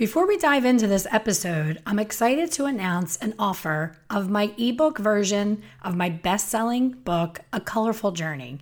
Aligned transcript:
Before 0.00 0.26
we 0.26 0.38
dive 0.38 0.64
into 0.64 0.86
this 0.86 1.06
episode, 1.10 1.82
I'm 1.84 1.98
excited 1.98 2.50
to 2.52 2.64
announce 2.64 3.18
an 3.18 3.34
offer 3.38 3.98
of 4.08 4.30
my 4.30 4.54
ebook 4.56 4.96
version 4.96 5.62
of 5.82 5.94
my 5.94 6.08
best 6.08 6.48
selling 6.48 6.92
book, 6.92 7.40
A 7.52 7.60
Colorful 7.60 8.12
Journey. 8.12 8.60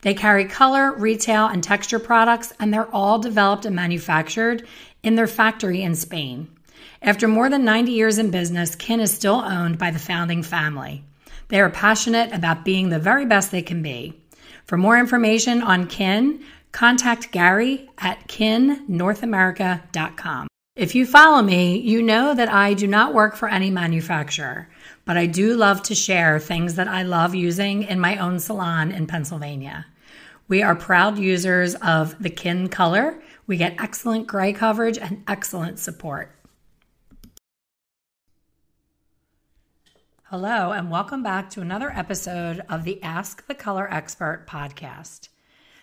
They 0.00 0.14
carry 0.14 0.46
color, 0.46 0.92
retail, 0.92 1.46
and 1.46 1.62
texture 1.62 1.98
products, 1.98 2.52
and 2.58 2.72
they're 2.72 2.94
all 2.94 3.18
developed 3.18 3.66
and 3.66 3.76
manufactured 3.76 4.66
in 5.02 5.16
their 5.16 5.26
factory 5.26 5.82
in 5.82 5.94
Spain. 5.94 6.48
After 7.02 7.28
more 7.28 7.50
than 7.50 7.64
90 7.64 7.92
years 7.92 8.16
in 8.16 8.30
business, 8.30 8.74
Kin 8.74 9.00
is 9.00 9.12
still 9.12 9.42
owned 9.44 9.78
by 9.78 9.90
the 9.90 9.98
founding 9.98 10.42
family. 10.42 11.04
They 11.48 11.60
are 11.60 11.70
passionate 11.70 12.32
about 12.32 12.64
being 12.64 12.88
the 12.88 12.98
very 12.98 13.26
best 13.26 13.50
they 13.50 13.62
can 13.62 13.82
be. 13.82 14.20
For 14.64 14.76
more 14.76 14.98
information 14.98 15.62
on 15.62 15.86
Kin, 15.86 16.42
contact 16.72 17.32
Gary 17.32 17.88
at 17.98 18.26
kinnorthamerica.com. 18.28 20.48
If 20.76 20.94
you 20.94 21.06
follow 21.06 21.40
me, 21.40 21.78
you 21.78 22.02
know 22.02 22.34
that 22.34 22.52
I 22.52 22.74
do 22.74 22.86
not 22.86 23.14
work 23.14 23.34
for 23.34 23.48
any 23.48 23.70
manufacturer, 23.70 24.68
but 25.06 25.16
I 25.16 25.24
do 25.24 25.56
love 25.56 25.82
to 25.84 25.94
share 25.94 26.38
things 26.38 26.74
that 26.74 26.88
I 26.88 27.02
love 27.02 27.34
using 27.34 27.84
in 27.84 27.98
my 27.98 28.18
own 28.18 28.38
salon 28.38 28.92
in 28.92 29.06
Pennsylvania. 29.06 29.86
We 30.48 30.62
are 30.62 30.76
proud 30.76 31.18
users 31.18 31.76
of 31.76 32.22
the 32.22 32.28
Kin 32.28 32.68
color. 32.68 33.18
We 33.46 33.56
get 33.56 33.80
excellent 33.80 34.26
gray 34.26 34.52
coverage 34.52 34.98
and 34.98 35.24
excellent 35.26 35.78
support. 35.78 36.35
Hello, 40.30 40.72
and 40.72 40.90
welcome 40.90 41.22
back 41.22 41.50
to 41.50 41.60
another 41.60 41.88
episode 41.88 42.60
of 42.68 42.82
the 42.82 43.00
Ask 43.00 43.46
the 43.46 43.54
Color 43.54 43.88
Expert 43.94 44.44
podcast. 44.44 45.28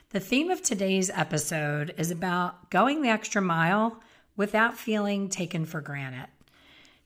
The 0.10 0.20
theme 0.20 0.52
of 0.52 0.62
today's 0.62 1.10
episode 1.10 1.94
is 1.98 2.12
about 2.12 2.70
going 2.70 3.02
the 3.02 3.08
extra 3.08 3.42
mile 3.42 4.02
without 4.36 4.78
feeling 4.78 5.30
taken 5.30 5.64
for 5.64 5.80
granted. 5.80 6.28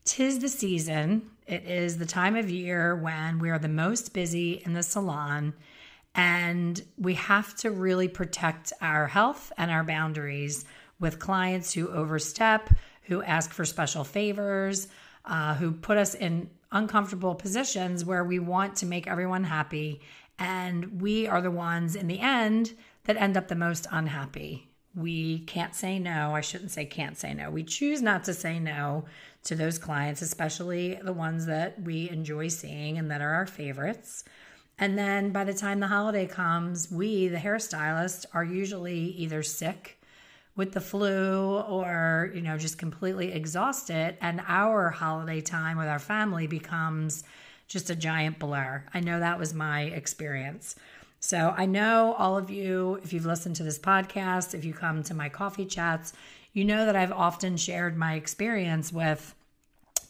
Tis 0.04 0.40
the 0.40 0.48
season, 0.48 1.30
it 1.46 1.62
is 1.62 1.98
the 1.98 2.06
time 2.06 2.34
of 2.34 2.50
year 2.50 2.96
when 2.96 3.38
we 3.38 3.50
are 3.50 3.60
the 3.60 3.68
most 3.68 4.12
busy 4.12 4.60
in 4.66 4.72
the 4.72 4.82
salon 4.82 5.54
and 6.16 6.82
we 6.96 7.14
have 7.14 7.54
to 7.58 7.70
really 7.70 8.08
protect 8.08 8.72
our 8.80 9.06
health 9.06 9.52
and 9.56 9.70
our 9.70 9.84
boundaries 9.84 10.64
with 10.98 11.20
clients 11.20 11.72
who 11.72 11.88
overstep, 11.88 12.68
who 13.02 13.22
ask 13.22 13.52
for 13.52 13.64
special 13.64 14.02
favors, 14.02 14.88
uh, 15.24 15.54
who 15.54 15.70
put 15.70 15.98
us 15.98 16.16
in 16.16 16.50
uncomfortable 16.72 17.34
positions 17.34 18.04
where 18.04 18.24
we 18.24 18.38
want 18.38 18.76
to 18.76 18.86
make 18.86 19.06
everyone 19.06 19.44
happy. 19.44 20.00
And 20.38 21.00
we 21.00 21.26
are 21.26 21.40
the 21.40 21.50
ones 21.50 21.96
in 21.96 22.06
the 22.06 22.20
end 22.20 22.74
that 23.04 23.16
end 23.16 23.36
up 23.36 23.48
the 23.48 23.54
most 23.54 23.86
unhappy. 23.90 24.68
We 24.94 25.40
can't 25.40 25.74
say 25.74 25.98
no. 25.98 26.34
I 26.34 26.40
shouldn't 26.40 26.70
say 26.70 26.84
can't 26.84 27.16
say 27.16 27.34
no. 27.34 27.50
We 27.50 27.62
choose 27.64 28.02
not 28.02 28.24
to 28.24 28.34
say 28.34 28.58
no 28.58 29.04
to 29.44 29.54
those 29.54 29.78
clients, 29.78 30.22
especially 30.22 30.98
the 31.02 31.12
ones 31.12 31.46
that 31.46 31.80
we 31.82 32.10
enjoy 32.10 32.48
seeing 32.48 32.98
and 32.98 33.10
that 33.10 33.20
are 33.20 33.34
our 33.34 33.46
favorites. 33.46 34.24
And 34.78 34.96
then 34.96 35.30
by 35.30 35.44
the 35.44 35.54
time 35.54 35.80
the 35.80 35.88
holiday 35.88 36.26
comes, 36.26 36.90
we, 36.90 37.28
the 37.28 37.38
hairstylists, 37.38 38.26
are 38.32 38.44
usually 38.44 38.98
either 38.98 39.42
sick 39.42 39.97
with 40.58 40.72
the 40.72 40.80
flu 40.80 41.60
or, 41.60 42.32
you 42.34 42.42
know, 42.42 42.58
just 42.58 42.78
completely 42.78 43.32
exhausted. 43.32 44.16
And 44.20 44.42
our 44.48 44.90
holiday 44.90 45.40
time 45.40 45.78
with 45.78 45.86
our 45.86 46.00
family 46.00 46.48
becomes 46.48 47.22
just 47.68 47.90
a 47.90 47.94
giant 47.94 48.40
blur. 48.40 48.84
I 48.92 48.98
know 48.98 49.20
that 49.20 49.38
was 49.38 49.54
my 49.54 49.82
experience. 49.82 50.74
So 51.20 51.54
I 51.56 51.64
know 51.66 52.14
all 52.18 52.36
of 52.36 52.50
you, 52.50 52.98
if 53.04 53.12
you've 53.12 53.24
listened 53.24 53.54
to 53.56 53.62
this 53.62 53.78
podcast, 53.78 54.52
if 54.52 54.64
you 54.64 54.74
come 54.74 55.04
to 55.04 55.14
my 55.14 55.28
coffee 55.28 55.64
chats, 55.64 56.12
you 56.52 56.64
know 56.64 56.86
that 56.86 56.96
I've 56.96 57.12
often 57.12 57.56
shared 57.56 57.96
my 57.96 58.14
experience 58.14 58.92
with 58.92 59.36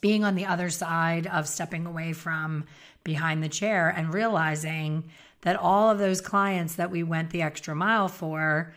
being 0.01 0.25
on 0.25 0.35
the 0.35 0.47
other 0.47 0.71
side 0.71 1.27
of 1.27 1.47
stepping 1.47 1.85
away 1.85 2.15
from 2.15 2.65
behind 3.05 3.43
the 3.43 3.49
chair 3.51 3.91
and 3.91 4.15
realizing 4.15 5.05
that 5.43 5.57
all 5.57 5.91
of 5.91 5.99
those 5.99 6.23
clients 6.23 6.77
that 6.77 6.91
we 6.91 7.03
went 7.03 7.31
the 7.31 7.43
extra 7.43 7.75
mile 7.75 8.09
for, 8.09 8.73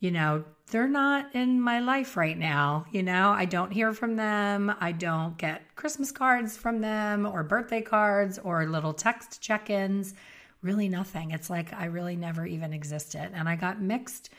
you 0.00 0.10
know, 0.10 0.44
they're 0.74 0.88
not 0.88 1.32
in 1.36 1.60
my 1.60 1.78
life 1.78 2.16
right 2.16 2.36
now. 2.36 2.84
You 2.90 3.04
know, 3.04 3.30
I 3.30 3.44
don't 3.44 3.70
hear 3.70 3.92
from 3.92 4.16
them. 4.16 4.74
I 4.80 4.90
don't 4.90 5.38
get 5.38 5.62
Christmas 5.76 6.10
cards 6.10 6.56
from 6.56 6.80
them 6.80 7.26
or 7.26 7.44
birthday 7.44 7.80
cards 7.80 8.40
or 8.40 8.66
little 8.66 8.92
text 8.92 9.40
check 9.40 9.70
ins. 9.70 10.14
Really 10.62 10.88
nothing. 10.88 11.30
It's 11.30 11.48
like 11.48 11.72
I 11.72 11.84
really 11.84 12.16
never 12.16 12.44
even 12.44 12.72
existed. 12.72 13.30
And 13.34 13.48
I 13.48 13.54
got 13.54 13.80
mixed 13.80 14.30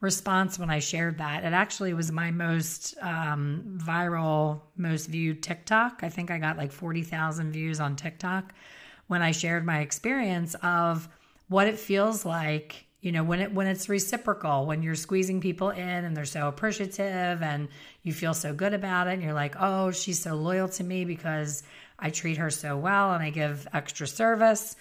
response 0.00 0.58
when 0.58 0.70
I 0.70 0.78
shared 0.78 1.18
that. 1.18 1.44
It 1.44 1.52
actually 1.52 1.92
was 1.92 2.10
my 2.10 2.30
most 2.30 2.94
um, 3.02 3.76
viral, 3.76 4.62
most 4.78 5.08
viewed 5.08 5.42
TikTok. 5.42 6.00
I 6.02 6.08
think 6.08 6.30
I 6.30 6.38
got 6.38 6.56
like 6.56 6.72
40,000 6.72 7.52
views 7.52 7.80
on 7.80 7.96
TikTok 7.96 8.54
when 9.08 9.20
I 9.20 9.32
shared 9.32 9.66
my 9.66 9.80
experience 9.80 10.56
of 10.62 11.06
what 11.48 11.66
it 11.66 11.78
feels 11.78 12.24
like 12.24 12.86
you 13.02 13.12
know 13.12 13.22
when 13.22 13.40
it 13.40 13.52
when 13.52 13.66
it's 13.66 13.90
reciprocal 13.90 14.64
when 14.64 14.82
you're 14.82 14.94
squeezing 14.94 15.40
people 15.40 15.68
in 15.70 15.80
and 16.04 16.16
they're 16.16 16.24
so 16.24 16.48
appreciative 16.48 17.42
and 17.42 17.68
you 18.02 18.12
feel 18.12 18.32
so 18.32 18.54
good 18.54 18.72
about 18.72 19.08
it 19.08 19.12
and 19.12 19.22
you're 19.22 19.34
like 19.34 19.54
oh 19.60 19.90
she's 19.90 20.22
so 20.22 20.34
loyal 20.34 20.68
to 20.68 20.82
me 20.82 21.04
because 21.04 21.62
i 21.98 22.08
treat 22.08 22.38
her 22.38 22.48
so 22.48 22.76
well 22.76 23.12
and 23.12 23.22
i 23.22 23.28
give 23.28 23.68
extra 23.74 24.06
service 24.06 24.76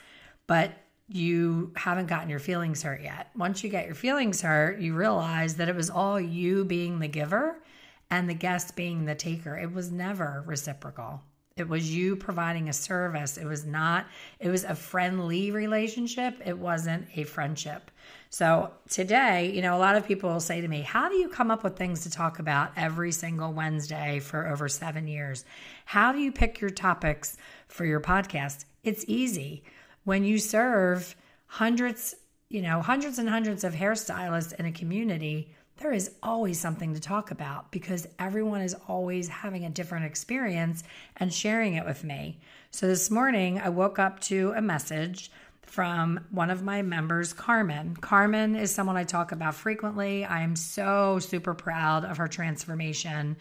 but 0.48 0.72
you 1.14 1.74
haven't 1.76 2.08
gotten 2.08 2.30
your 2.30 2.40
feelings 2.40 2.84
hurt 2.84 3.02
yet. 3.02 3.30
Once 3.36 3.64
you 3.64 3.70
get 3.70 3.86
your 3.86 3.96
feelings 3.96 4.42
hurt, 4.42 4.80
you 4.80 4.94
realize 4.94 5.56
that 5.56 5.68
it 5.68 5.76
was 5.76 5.90
all 5.90 6.20
you 6.20 6.64
being 6.64 7.00
the 7.00 7.08
giver 7.10 7.62
and 8.10 8.30
the 8.30 8.34
guest 8.34 8.78
being 8.78 9.04
the 9.04 9.16
taker. 9.16 9.58
It 9.58 9.74
was 9.74 9.92
never 9.92 10.42
reciprocal. 10.46 11.22
It 11.58 11.68
was 11.68 11.94
you 11.94 12.16
providing 12.16 12.70
a 12.70 12.74
service. 12.74 13.38
It 13.38 13.46
was 13.46 13.66
not, 13.66 14.08
it 14.40 14.50
was 14.50 14.64
a 14.64 14.74
friendly 14.74 15.52
relationship. 15.52 16.42
It 16.46 16.58
wasn't 16.58 17.08
a 17.16 17.24
friendship. 17.24 17.92
So 18.30 18.72
today, 18.90 19.52
you 19.54 19.62
know, 19.62 19.76
a 19.76 19.80
lot 19.80 19.98
of 19.98 20.08
people 20.08 20.30
will 20.30 20.40
say 20.40 20.62
to 20.62 20.68
me, 20.68 20.82
How 20.82 21.10
do 21.10 21.16
you 21.16 21.28
come 21.28 21.52
up 21.52 21.64
with 21.64 21.76
things 21.76 22.04
to 22.04 22.10
talk 22.10 22.40
about 22.40 22.72
every 22.78 23.12
single 23.12 23.52
Wednesday 23.52 24.20
for 24.20 24.48
over 24.48 24.70
seven 24.70 25.08
years? 25.08 25.44
How 25.84 26.14
do 26.14 26.20
you 26.20 26.32
pick 26.32 26.62
your 26.62 26.70
topics 26.70 27.38
for 27.68 27.84
your 27.86 28.00
podcast? 28.00 28.64
It's 28.84 29.04
easy 29.08 29.64
when 30.06 30.24
you 30.24 30.40
serve 30.40 31.16
hundreds, 31.46 32.16
you 32.50 32.62
know, 32.62 32.82
hundreds 32.82 33.20
and 33.20 33.30
hundreds 33.30 33.66
of 33.66 33.74
hairstylists 33.74 34.54
in 34.54 34.66
a 34.66 34.72
community, 34.72 35.54
there 35.82 35.92
is 35.92 36.12
always 36.22 36.60
something 36.60 36.94
to 36.94 37.00
talk 37.00 37.32
about 37.32 37.72
because 37.72 38.08
everyone 38.20 38.62
is 38.62 38.76
always 38.88 39.28
having 39.28 39.66
a 39.66 39.70
different 39.70 40.06
experience 40.06 40.84
and 41.18 41.34
sharing 41.34 41.74
it 41.74 41.86
with 41.86 42.04
me. 42.04 42.40
So 42.70 42.88
this 42.88 43.10
morning, 43.10 43.60
I 43.60 43.70
woke 43.70 43.98
up 43.98 44.20
to 44.22 44.54
a 44.56 44.62
message 44.62 45.32
from 45.64 46.20
one 46.30 46.50
of 46.50 46.64
my 46.64 46.82
members, 46.82 47.34
Carmen. 47.34 47.96
Carmen 47.96 48.56
is 48.56 48.74
someone 48.74 48.98
I 48.98 49.04
talk 49.04 49.32
about 49.32 49.56
frequently. 49.56 50.24
I 50.24 50.42
am 50.42 50.56
so 50.56 51.20
super 51.20 51.54
proud 51.54 52.06
of 52.06 52.18
her 52.18 52.28
transformation. 52.28 53.38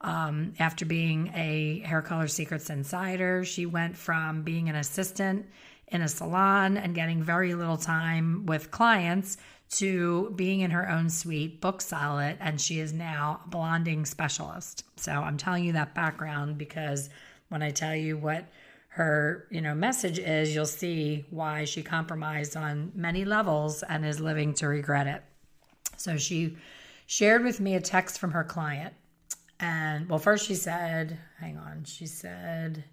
Um, 0.00 0.54
after 0.58 0.84
being 0.84 1.32
a 1.34 1.80
Hair 1.80 2.02
Color 2.02 2.28
Secrets 2.28 2.70
insider, 2.70 3.44
she 3.44 3.66
went 3.66 3.96
from 3.96 4.42
being 4.42 4.68
an 4.68 4.76
assistant 4.76 5.46
in 5.88 6.02
a 6.02 6.08
salon 6.08 6.76
and 6.76 6.94
getting 6.94 7.22
very 7.22 7.54
little 7.54 7.76
time 7.76 8.46
with 8.46 8.70
clients 8.70 9.36
to 9.70 10.32
being 10.36 10.60
in 10.60 10.70
her 10.70 10.88
own 10.88 11.10
suite, 11.10 11.60
book 11.60 11.80
solid, 11.80 12.36
and 12.40 12.60
she 12.60 12.78
is 12.78 12.92
now 12.92 13.40
a 13.44 13.48
blonding 13.48 14.04
specialist. 14.04 14.84
So 14.96 15.12
I'm 15.12 15.36
telling 15.36 15.64
you 15.64 15.72
that 15.72 15.94
background 15.94 16.58
because 16.58 17.10
when 17.48 17.62
I 17.62 17.70
tell 17.70 17.94
you 17.94 18.16
what 18.16 18.46
her, 18.88 19.46
you 19.50 19.60
know, 19.60 19.74
message 19.74 20.18
is, 20.18 20.54
you'll 20.54 20.66
see 20.66 21.24
why 21.30 21.64
she 21.64 21.82
compromised 21.82 22.56
on 22.56 22.92
many 22.94 23.24
levels 23.24 23.82
and 23.82 24.06
is 24.06 24.20
living 24.20 24.54
to 24.54 24.68
regret 24.68 25.06
it. 25.06 25.22
So 25.96 26.16
she 26.16 26.56
shared 27.06 27.42
with 27.42 27.60
me 27.60 27.74
a 27.74 27.80
text 27.80 28.18
from 28.18 28.30
her 28.30 28.44
client. 28.44 28.94
And 29.58 30.08
well, 30.08 30.18
first 30.18 30.46
she 30.46 30.54
said, 30.54 31.18
hang 31.40 31.58
on, 31.58 31.84
she 31.84 32.06
said, 32.06 32.84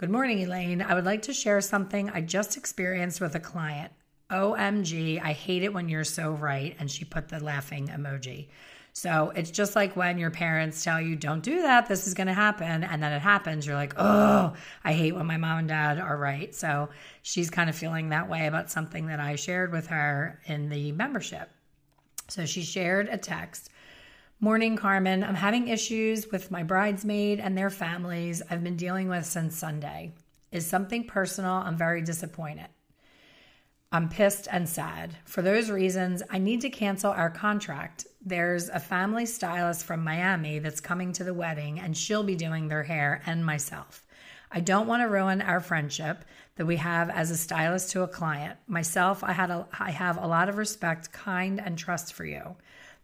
Good 0.00 0.10
morning, 0.10 0.40
Elaine. 0.40 0.80
I 0.80 0.94
would 0.94 1.04
like 1.04 1.20
to 1.22 1.34
share 1.34 1.60
something 1.60 2.08
I 2.08 2.22
just 2.22 2.56
experienced 2.56 3.20
with 3.20 3.34
a 3.34 3.38
client. 3.40 3.92
OMG, 4.30 5.20
I 5.22 5.32
hate 5.32 5.62
it 5.62 5.72
when 5.72 5.88
you're 5.88 6.04
so 6.04 6.32
right. 6.32 6.76
And 6.78 6.90
she 6.90 7.04
put 7.04 7.28
the 7.28 7.42
laughing 7.42 7.88
emoji. 7.88 8.48
So 8.92 9.32
it's 9.36 9.50
just 9.50 9.76
like 9.76 9.94
when 9.94 10.18
your 10.18 10.30
parents 10.30 10.82
tell 10.82 11.00
you, 11.00 11.14
don't 11.14 11.42
do 11.42 11.62
that, 11.62 11.86
this 11.86 12.06
is 12.06 12.14
going 12.14 12.26
to 12.26 12.34
happen. 12.34 12.82
And 12.84 13.02
then 13.02 13.12
it 13.12 13.20
happens. 13.20 13.66
You're 13.66 13.76
like, 13.76 13.94
oh, 13.96 14.54
I 14.84 14.92
hate 14.92 15.14
when 15.14 15.26
my 15.26 15.36
mom 15.36 15.60
and 15.60 15.68
dad 15.68 15.98
are 15.98 16.16
right. 16.16 16.54
So 16.54 16.88
she's 17.22 17.50
kind 17.50 17.70
of 17.70 17.76
feeling 17.76 18.08
that 18.08 18.28
way 18.28 18.46
about 18.46 18.70
something 18.70 19.06
that 19.06 19.20
I 19.20 19.36
shared 19.36 19.72
with 19.72 19.86
her 19.88 20.40
in 20.46 20.68
the 20.68 20.92
membership. 20.92 21.50
So 22.28 22.46
she 22.46 22.62
shared 22.62 23.08
a 23.08 23.16
text. 23.16 23.70
Morning, 24.40 24.76
Carmen. 24.76 25.22
I'm 25.22 25.34
having 25.34 25.68
issues 25.68 26.30
with 26.30 26.50
my 26.50 26.62
bridesmaid 26.62 27.40
and 27.40 27.56
their 27.56 27.70
families 27.70 28.42
I've 28.50 28.64
been 28.64 28.76
dealing 28.76 29.08
with 29.08 29.26
since 29.26 29.56
Sunday. 29.56 30.14
Is 30.50 30.66
something 30.66 31.04
personal? 31.04 31.52
I'm 31.52 31.76
very 31.76 32.02
disappointed. 32.02 32.68
I'm 33.92 34.08
pissed 34.08 34.46
and 34.48 34.68
sad. 34.68 35.16
For 35.24 35.42
those 35.42 35.68
reasons, 35.68 36.22
I 36.30 36.38
need 36.38 36.60
to 36.60 36.70
cancel 36.70 37.10
our 37.10 37.28
contract. 37.28 38.06
There's 38.24 38.68
a 38.68 38.78
family 38.78 39.26
stylist 39.26 39.84
from 39.84 40.04
Miami 40.04 40.60
that's 40.60 40.80
coming 40.80 41.12
to 41.14 41.24
the 41.24 41.34
wedding, 41.34 41.80
and 41.80 41.96
she'll 41.96 42.22
be 42.22 42.36
doing 42.36 42.68
their 42.68 42.84
hair 42.84 43.20
and 43.26 43.44
myself. 43.44 44.06
I 44.52 44.60
don't 44.60 44.86
want 44.86 45.02
to 45.02 45.08
ruin 45.08 45.42
our 45.42 45.58
friendship 45.58 46.24
that 46.54 46.66
we 46.66 46.76
have 46.76 47.10
as 47.10 47.32
a 47.32 47.36
stylist 47.36 47.90
to 47.90 48.02
a 48.02 48.08
client. 48.08 48.60
Myself, 48.68 49.24
I 49.24 49.32
had 49.32 49.50
a, 49.50 49.66
I 49.76 49.90
have 49.90 50.18
a 50.18 50.26
lot 50.28 50.48
of 50.48 50.56
respect, 50.56 51.10
kind, 51.10 51.60
and 51.60 51.76
trust 51.76 52.14
for 52.14 52.24
you. 52.24 52.54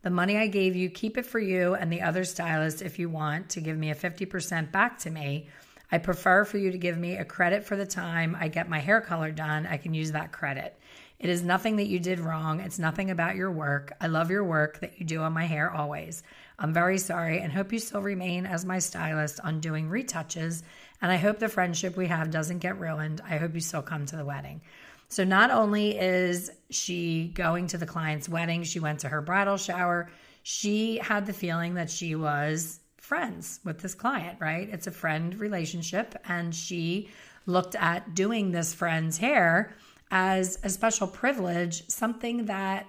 The 0.03 0.11
money 0.11 0.37
I 0.37 0.47
gave 0.47 0.77
you, 0.77 0.89
keep 0.89 1.19
it 1.19 1.27
for 1.27 1.41
you 1.41 1.75
and 1.75 1.93
the 1.93 2.03
other 2.03 2.25
stylist 2.25 2.81
if 2.81 3.01
you 3.01 3.09
want 3.09 3.49
to 3.51 3.61
give 3.61 3.77
me 3.77 3.91
a 3.91 3.95
50% 3.97 4.71
back 4.71 5.01
to 5.01 5.11
me 5.11 5.49
I 5.91 5.99
prefer 5.99 6.45
for 6.45 6.59
you 6.59 6.73
to 6.73 6.79
give 6.79 6.99
me 6.99 7.17
a 7.17 7.25
credit 7.25 7.65
for 7.65 7.77
the 7.77 7.87
time 7.87 8.37
I 8.39 8.49
get 8.49 8.69
my 8.69 8.81
hair 8.81 9.01
color 9.01 9.31
done. 9.31 9.67
I 9.67 9.77
can 9.77 9.95
use 9.95 10.13
that 10.13 10.33
credit. 10.33 10.79
It 11.19 11.31
is 11.31 11.43
nothing 11.43 11.77
that 11.77 11.87
you 11.87 11.99
did 11.99 12.21
wrong. 12.21 12.61
It's 12.61 12.79
nothing 12.79 13.11
about 13.11 13.37
your 13.37 13.51
work. 13.51 13.93
I 14.01 14.07
love 14.07 14.31
your 14.31 14.45
work 14.45 14.81
that 14.81 14.99
you 14.99 15.07
do 15.07 15.23
on 15.23 15.33
my 15.33 15.45
hair 15.45 15.71
always. 15.71 16.23
I'm 16.59 16.75
very 16.75 16.99
sorry 16.99 17.41
and 17.41 17.53
hope 17.53 17.73
you 17.73 17.79
still 17.79 18.03
remain 18.03 18.45
as 18.45 18.65
my 18.65 18.79
stylist 18.79 19.41
on 19.41 19.61
doing 19.61 19.89
retouches. 19.89 20.63
And 21.01 21.11
I 21.11 21.17
hope 21.17 21.39
the 21.39 21.49
friendship 21.49 21.97
we 21.97 22.07
have 22.09 22.31
doesn't 22.31 22.59
get 22.59 22.79
ruined. 22.79 23.23
I 23.29 23.39
hope 23.39 23.55
you 23.55 23.61
still 23.61 23.83
come 23.83 24.05
to 24.07 24.17
the 24.17 24.25
wedding. 24.25 24.61
So, 25.09 25.23
not 25.23 25.51
only 25.51 25.97
is 25.97 26.51
she 26.71 27.29
going 27.29 27.69
to 27.69 27.79
the 27.79 27.87
client's 27.87 28.29
wedding, 28.29 28.65
she 28.65 28.81
went 28.81 29.01
to 29.01 29.09
her 29.09 29.23
bridal 29.23 29.57
shower. 29.57 30.11
She 30.43 30.99
had 30.99 31.27
the 31.27 31.33
feeling 31.33 31.75
that 31.75 31.91
she 31.91 32.17
was 32.17 32.81
friends 33.07 33.61
with 33.63 33.79
this 33.79 33.95
client, 33.95 34.37
right? 34.41 34.69
It's 34.69 34.89
a 34.89 34.91
friend 34.91 35.39
relationship. 35.39 36.17
And 36.27 36.53
she 36.53 37.09
looked 37.47 37.77
at 37.77 38.17
doing 38.17 38.51
this 38.51 38.75
friend's 38.75 39.19
hair 39.19 39.73
as 40.11 40.59
a 40.65 40.69
special 40.69 41.07
privilege, 41.07 41.89
something 41.89 42.47
that 42.47 42.87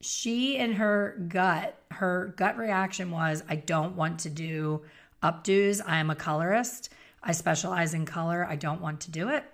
she 0.00 0.56
in 0.56 0.72
her 0.72 1.24
gut, 1.28 1.80
her 1.92 2.34
gut 2.36 2.58
reaction 2.58 3.12
was, 3.12 3.44
I 3.48 3.54
don't 3.54 3.94
want 3.94 4.18
to 4.20 4.30
do 4.30 4.82
updos. 5.22 5.80
I 5.86 5.98
am 5.98 6.10
a 6.10 6.16
colorist. 6.16 6.90
I 7.22 7.30
specialize 7.30 7.94
in 7.94 8.06
color. 8.06 8.44
I 8.44 8.56
don't 8.56 8.80
want 8.80 9.02
to 9.02 9.12
do 9.12 9.28
it. 9.28 9.44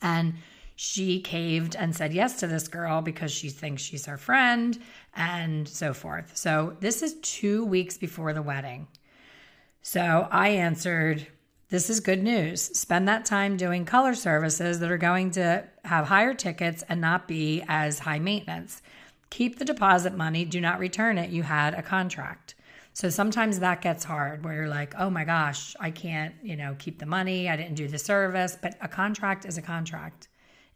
And 0.00 0.34
she 0.76 1.20
caved 1.20 1.76
and 1.76 1.94
said 1.94 2.12
yes 2.12 2.40
to 2.40 2.46
this 2.46 2.66
girl 2.68 3.00
because 3.00 3.30
she 3.30 3.48
thinks 3.48 3.82
she's 3.82 4.06
her 4.06 4.16
friend 4.16 4.78
and 5.14 5.68
so 5.68 5.94
forth. 5.94 6.36
So 6.36 6.76
this 6.80 7.02
is 7.02 7.14
two 7.22 7.64
weeks 7.64 7.96
before 7.96 8.32
the 8.32 8.42
wedding. 8.42 8.88
So 9.82 10.28
I 10.30 10.48
answered, 10.48 11.26
This 11.68 11.90
is 11.90 12.00
good 12.00 12.22
news. 12.22 12.60
Spend 12.60 13.06
that 13.06 13.24
time 13.24 13.56
doing 13.56 13.84
color 13.84 14.14
services 14.14 14.80
that 14.80 14.90
are 14.90 14.98
going 14.98 15.30
to 15.32 15.64
have 15.84 16.06
higher 16.06 16.34
tickets 16.34 16.82
and 16.88 17.00
not 17.00 17.28
be 17.28 17.62
as 17.68 18.00
high 18.00 18.18
maintenance. 18.18 18.82
Keep 19.30 19.58
the 19.58 19.64
deposit 19.64 20.16
money, 20.16 20.44
do 20.44 20.60
not 20.60 20.78
return 20.78 21.18
it. 21.18 21.30
You 21.30 21.42
had 21.42 21.74
a 21.74 21.82
contract. 21.82 22.54
So 22.94 23.10
sometimes 23.10 23.58
that 23.58 23.80
gets 23.80 24.04
hard 24.04 24.44
where 24.44 24.54
you're 24.54 24.68
like, 24.68 24.94
oh 24.96 25.10
my 25.10 25.24
gosh, 25.24 25.74
I 25.80 25.90
can't, 25.90 26.34
you 26.42 26.56
know, 26.56 26.76
keep 26.78 27.00
the 27.00 27.06
money. 27.06 27.48
I 27.48 27.56
didn't 27.56 27.74
do 27.74 27.88
the 27.88 27.98
service. 27.98 28.56
But 28.60 28.76
a 28.80 28.86
contract 28.86 29.44
is 29.44 29.58
a 29.58 29.62
contract. 29.62 30.28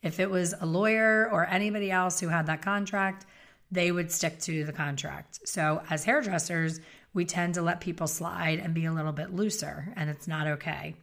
If 0.03 0.21
it 0.21 0.31
was 0.31 0.55
a 0.61 0.67
lawyer 0.67 1.29
or 1.31 1.47
anybody 1.47 1.91
else 1.91 2.21
who 2.21 2.29
had 2.29 2.47
that 2.47 2.63
contract, 2.63 3.27
they 3.71 3.93
would 3.93 4.11
stick 4.11 4.39
to 4.41 4.65
the 4.65 4.73
contract. 4.73 5.41
So, 5.47 5.83
as 5.91 6.05
hairdressers, 6.05 6.81
we 7.13 7.25
tend 7.25 7.55
to 7.55 7.63
let 7.63 7.81
people 7.81 8.07
slide 8.07 8.59
and 8.61 8.75
be 8.75 8.85
a 8.85 8.93
little 8.93 9.13
bit 9.13 9.35
looser, 9.35 9.93
and 9.97 10.09
it's 10.09 10.29
not 10.29 10.47
okay. 10.47 10.95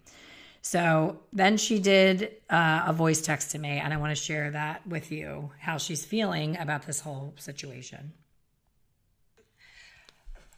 So 0.61 1.19
then 1.31 1.57
she 1.57 1.77
did 1.77 2.31
uh, 2.49 2.85
a 2.87 2.91
voice 2.91 3.21
text 3.21 3.51
to 3.51 3.59
me, 3.59 3.77
and 3.77 3.93
I 3.93 3.97
want 3.97 4.09
to 4.09 4.21
share 4.21 4.49
that 4.49 4.87
with 4.87 5.11
you 5.11 5.51
how 5.59 5.77
she's 5.77 6.03
feeling 6.03 6.57
about 6.57 6.87
this 6.87 7.01
whole 7.01 7.35
situation. 7.37 8.13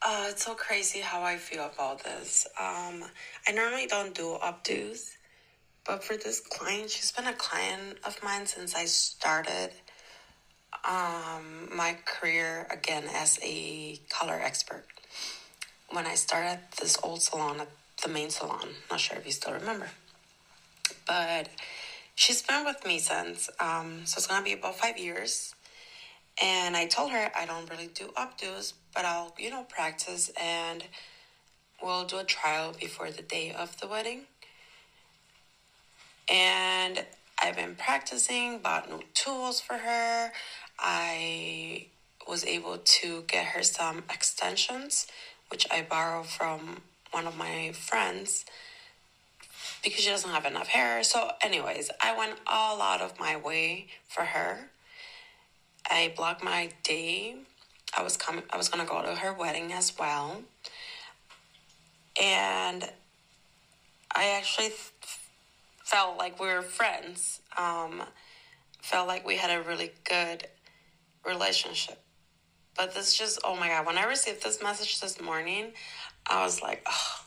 Uh, 0.02 0.28
it's 0.30 0.46
so 0.46 0.54
crazy 0.54 1.00
how 1.00 1.24
I 1.24 1.36
feel 1.36 1.70
about 1.74 2.06
this. 2.06 2.48
Um, 2.58 3.04
I 3.50 3.52
normally 3.54 3.88
don't 3.88 4.16
do 4.16 4.38
updos, 4.42 5.17
but 5.88 6.04
for 6.04 6.18
this 6.18 6.42
client, 6.42 6.92
she's 6.92 7.12
been 7.14 7.28
a 7.28 7.34
client 7.34 7.98
of 8.04 8.22
mine 8.22 8.46
since 8.46 8.76
I 8.76 8.86
started 8.86 9.72
um, 10.88 11.70
my 11.74 11.98
career 12.06 12.68
again 12.70 13.06
as 13.16 13.40
a 13.42 14.00
color 14.10 14.40
expert. 14.40 14.84
When 15.90 16.06
I 16.06 16.16
started 16.16 16.60
this 16.80 16.98
old 17.02 17.22
salon 17.22 17.62
the 18.04 18.10
main 18.10 18.30
salon, 18.30 18.68
not 18.92 19.00
sure 19.00 19.18
if 19.18 19.26
you 19.26 19.32
still 19.32 19.54
remember, 19.54 19.90
but 21.08 21.50
she's 22.14 22.44
been 22.44 22.64
with 22.64 22.86
me 22.86 23.00
since, 23.00 23.50
um, 23.60 24.06
so 24.06 24.18
it's 24.18 24.28
gonna 24.28 24.44
be 24.44 24.54
about 24.54 24.78
five 24.78 25.00
years. 25.00 25.56
And 26.40 26.78
I 26.78 26.86
told 26.86 27.12
her 27.12 27.32
I 27.36 27.46
don't 27.48 27.68
really 27.72 27.88
do 27.88 28.10
updos, 28.10 28.74
but 28.94 29.06
I'll, 29.06 29.34
you 29.40 29.50
know, 29.50 29.64
practice 29.64 30.30
and 30.40 30.84
we'll 31.82 32.06
do 32.06 32.20
a 32.20 32.24
trial 32.24 32.76
before 32.80 33.10
the 33.10 33.24
day 33.24 33.52
of 33.52 33.80
the 33.80 33.88
wedding. 33.88 34.26
And 36.30 37.06
I've 37.42 37.56
been 37.56 37.76
practicing, 37.76 38.60
bought 38.60 38.90
new 38.90 39.02
tools 39.14 39.62
for 39.62 39.78
her. 39.78 40.32
I 40.80 41.88
was 42.28 42.44
able 42.46 42.78
to 42.78 43.24
get 43.28 43.46
her 43.48 43.64
some 43.64 44.04
extensions, 44.12 45.08
which 45.50 45.66
I 45.72 45.86
borrowed 45.88 46.28
from 46.28 46.82
one 47.12 47.26
of 47.26 47.38
my 47.38 47.72
friends 47.74 48.46
because 49.84 50.04
she 50.04 50.10
doesn't 50.10 50.30
have 50.30 50.46
enough 50.46 50.68
hair. 50.68 51.04
So, 51.04 51.32
anyways, 51.42 51.90
I 52.02 52.18
went 52.18 52.34
all 52.46 52.82
out 52.82 53.02
of 53.02 53.20
my 53.20 53.38
way 53.38 53.88
for 54.08 54.24
her. 54.24 54.70
I 55.90 56.14
blocked 56.16 56.44
my 56.44 56.70
day. 56.84 57.36
I 57.98 58.04
was 58.04 58.18
coming. 58.18 58.44
I 58.50 58.58
was 58.58 58.68
gonna 58.70 58.86
go 58.86 59.02
to 59.02 59.16
her 59.16 59.34
wedding 59.34 59.72
as 59.72 59.98
well, 59.98 60.44
and 62.22 62.90
I 64.14 64.30
actually 64.38 64.72
felt 65.88 66.18
like 66.18 66.38
we 66.38 66.48
were 66.48 66.62
friends. 66.62 67.40
Um, 67.58 68.04
felt 68.82 69.08
like 69.08 69.26
we 69.26 69.38
had 69.38 69.58
a 69.58 69.64
really 69.64 69.92
good 70.04 70.46
relationship. 71.26 71.98
But 72.76 72.94
this 72.94 73.14
just, 73.14 73.40
oh 73.46 73.56
my 73.56 73.70
God, 73.70 73.86
when 73.86 73.98
I 73.98 74.04
received 74.04 74.44
this 74.44 74.62
message 74.62 75.00
this 75.00 75.22
morning, 75.22 75.72
I 76.30 76.44
was 76.44 76.62
like, 76.62 76.86
oh, 76.86 77.22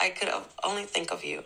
I 0.00 0.10
could 0.10 0.28
only 0.62 0.84
think 0.84 1.10
of 1.10 1.24
you. 1.24 1.42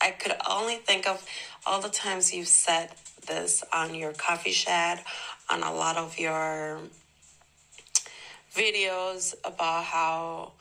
I 0.00 0.10
could 0.10 0.32
only 0.48 0.76
think 0.76 1.06
of 1.06 1.22
all 1.66 1.82
the 1.82 1.90
times 1.90 2.32
you've 2.32 2.48
said 2.48 2.90
this 3.26 3.62
on 3.70 3.94
your 3.94 4.12
coffee 4.12 4.52
chat, 4.52 5.04
on 5.50 5.62
a 5.62 5.72
lot 5.72 5.98
of 5.98 6.18
your 6.18 6.80
videos 8.54 9.34
about 9.44 9.84
how 9.84 10.52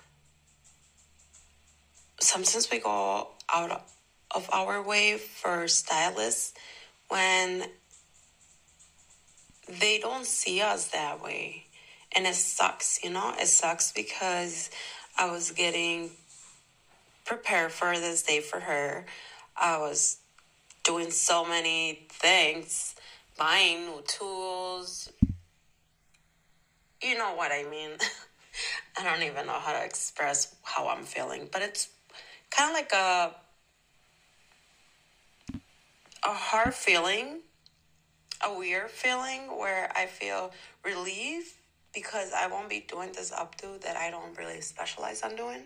sometimes 2.20 2.70
we 2.70 2.80
go 2.80 3.30
out 3.54 3.86
of 4.36 4.50
our 4.52 4.84
way 4.84 5.18
for 5.18 5.68
stylists 5.68 6.54
when 7.08 7.64
they 9.80 9.98
don't 9.98 10.26
see 10.26 10.62
us 10.62 10.90
that 10.90 11.24
way. 11.24 11.66
And 12.16 12.28
it 12.28 12.36
sucks, 12.36 13.04
you 13.04 13.10
know? 13.10 13.34
It 13.40 13.48
sucks 13.48 13.92
because 13.92 14.70
I 15.18 15.32
was 15.32 15.52
getting 15.52 16.12
prepared 17.26 17.72
for 17.72 17.98
this 17.98 18.24
day 18.24 18.42
for 18.42 18.60
her. 18.60 19.06
I 19.56 19.78
was 19.80 20.18
doing 20.84 21.12
so 21.12 21.46
many 21.46 22.08
things, 22.10 22.96
buying 23.38 23.86
new 23.86 24.02
tools. 24.08 25.12
You 27.02 27.18
know 27.18 27.36
what 27.36 27.52
I 27.52 27.64
mean? 27.70 27.92
I 28.98 29.04
don't 29.04 29.24
even 29.24 29.48
know 29.48 29.60
how 29.60 29.74
to 29.74 29.84
express 29.84 30.56
how 30.64 30.88
I'm 30.88 31.04
feeling, 31.04 31.50
but 31.52 31.62
it's 31.62 31.90
kind 32.50 32.70
of 32.70 32.76
like 32.76 32.92
a 32.94 33.36
a 36.26 36.34
hard 36.34 36.74
feeling, 36.74 37.42
a 38.44 38.58
weird 38.58 38.90
feeling 38.90 39.58
where 39.60 39.92
I 39.96 40.08
feel 40.08 40.52
relief 40.84 41.58
because 41.94 42.34
I 42.34 42.48
won't 42.48 42.68
be 42.68 42.80
doing 42.88 43.12
this 43.14 43.32
updo 43.32 43.80
that 43.82 43.96
I 43.96 44.10
don't 44.10 44.36
really 44.36 44.60
specialize 44.62 45.22
on 45.22 45.36
doing. 45.36 45.64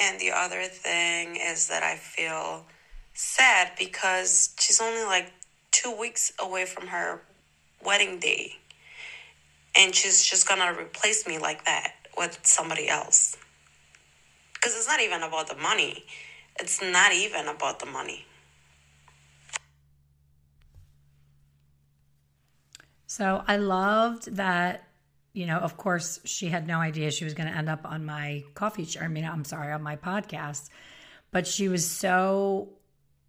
And 0.00 0.20
the 0.20 0.30
other 0.30 0.62
thing 0.64 1.36
is 1.36 1.66
that 1.68 1.82
I 1.82 1.96
feel 1.96 2.64
sad 3.12 3.72
because 3.76 4.54
she's 4.58 4.80
only 4.80 5.04
like 5.04 5.32
two 5.72 5.94
weeks 5.98 6.32
away 6.38 6.64
from 6.64 6.86
her 6.86 7.20
wedding 7.84 8.20
day. 8.20 8.52
And 9.76 9.94
she's 9.94 10.24
just 10.24 10.46
gonna 10.46 10.72
replace 10.78 11.26
me 11.26 11.38
like 11.38 11.64
that 11.64 11.94
with 12.16 12.38
somebody 12.44 12.88
else. 12.88 13.36
Because 14.54 14.76
it's 14.76 14.86
not 14.86 15.00
even 15.00 15.22
about 15.22 15.48
the 15.48 15.56
money. 15.56 16.04
It's 16.60 16.80
not 16.80 17.12
even 17.12 17.48
about 17.48 17.80
the 17.80 17.86
money. 17.86 18.26
So 23.12 23.44
I 23.46 23.58
loved 23.58 24.36
that, 24.36 24.88
you 25.34 25.44
know, 25.44 25.58
of 25.58 25.76
course, 25.76 26.18
she 26.24 26.46
had 26.46 26.66
no 26.66 26.78
idea 26.78 27.10
she 27.10 27.26
was 27.26 27.34
going 27.34 27.46
to 27.46 27.54
end 27.54 27.68
up 27.68 27.84
on 27.84 28.06
my 28.06 28.42
coffee 28.54 28.86
show. 28.86 29.00
I 29.02 29.08
mean, 29.08 29.26
I'm 29.26 29.44
sorry, 29.44 29.70
on 29.70 29.82
my 29.82 29.96
podcast, 29.96 30.70
but 31.30 31.46
she 31.46 31.68
was 31.68 31.86
so 31.86 32.70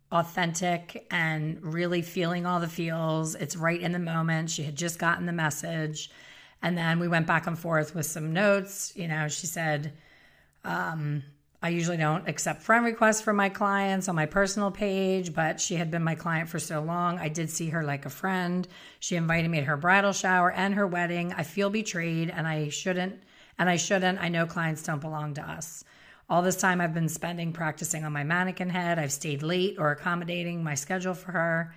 authentic 0.09 1.05
and 1.11 1.61
really 1.61 2.01
feeling 2.01 2.45
all 2.45 2.61
the 2.61 2.67
feels. 2.69 3.35
It's 3.35 3.57
right 3.57 3.81
in 3.81 3.91
the 3.91 3.99
moment. 3.99 4.49
She 4.51 4.63
had 4.63 4.77
just 4.77 4.99
gotten 4.99 5.25
the 5.25 5.33
message. 5.33 6.09
And 6.61 6.77
then 6.77 7.01
we 7.01 7.09
went 7.09 7.27
back 7.27 7.45
and 7.45 7.59
forth 7.59 7.93
with 7.93 8.05
some 8.05 8.31
notes. 8.31 8.93
You 8.95 9.09
know, 9.09 9.27
she 9.27 9.47
said, 9.47 9.91
um, 10.63 11.23
I 11.63 11.69
usually 11.69 11.95
don't 11.95 12.27
accept 12.27 12.61
friend 12.61 12.83
requests 12.83 13.21
from 13.21 13.37
my 13.37 13.47
clients 13.47 14.09
on 14.09 14.15
my 14.15 14.25
personal 14.25 14.69
page, 14.69 15.33
but 15.33 15.61
she 15.61 15.75
had 15.75 15.89
been 15.89 16.03
my 16.03 16.13
client 16.13 16.49
for 16.49 16.59
so 16.59 16.81
long. 16.81 17.17
I 17.19 17.29
did 17.29 17.49
see 17.49 17.69
her 17.69 17.83
like 17.83 18.05
a 18.05 18.09
friend. 18.09 18.67
She 18.99 19.15
invited 19.15 19.49
me 19.49 19.61
to 19.61 19.65
her 19.65 19.77
bridal 19.77 20.11
shower 20.11 20.51
and 20.51 20.73
her 20.73 20.85
wedding. 20.85 21.31
I 21.31 21.43
feel 21.43 21.69
betrayed 21.69 22.29
and 22.29 22.45
I 22.45 22.67
shouldn't, 22.67 23.23
and 23.57 23.69
I 23.69 23.77
shouldn't. 23.77 24.19
I 24.21 24.27
know 24.27 24.45
clients 24.45 24.83
don't 24.83 24.99
belong 24.99 25.35
to 25.35 25.41
us. 25.41 25.85
All 26.29 26.41
this 26.41 26.57
time 26.57 26.81
I've 26.81 26.93
been 26.93 27.07
spending 27.07 27.53
practicing 27.53 28.03
on 28.03 28.11
my 28.11 28.25
mannequin 28.25 28.69
head. 28.69 28.99
I've 28.99 29.13
stayed 29.13 29.41
late 29.41 29.77
or 29.79 29.91
accommodating 29.91 30.65
my 30.65 30.75
schedule 30.75 31.13
for 31.13 31.31
her. 31.31 31.73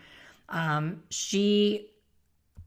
Um, 0.49 1.05
she 1.11 1.93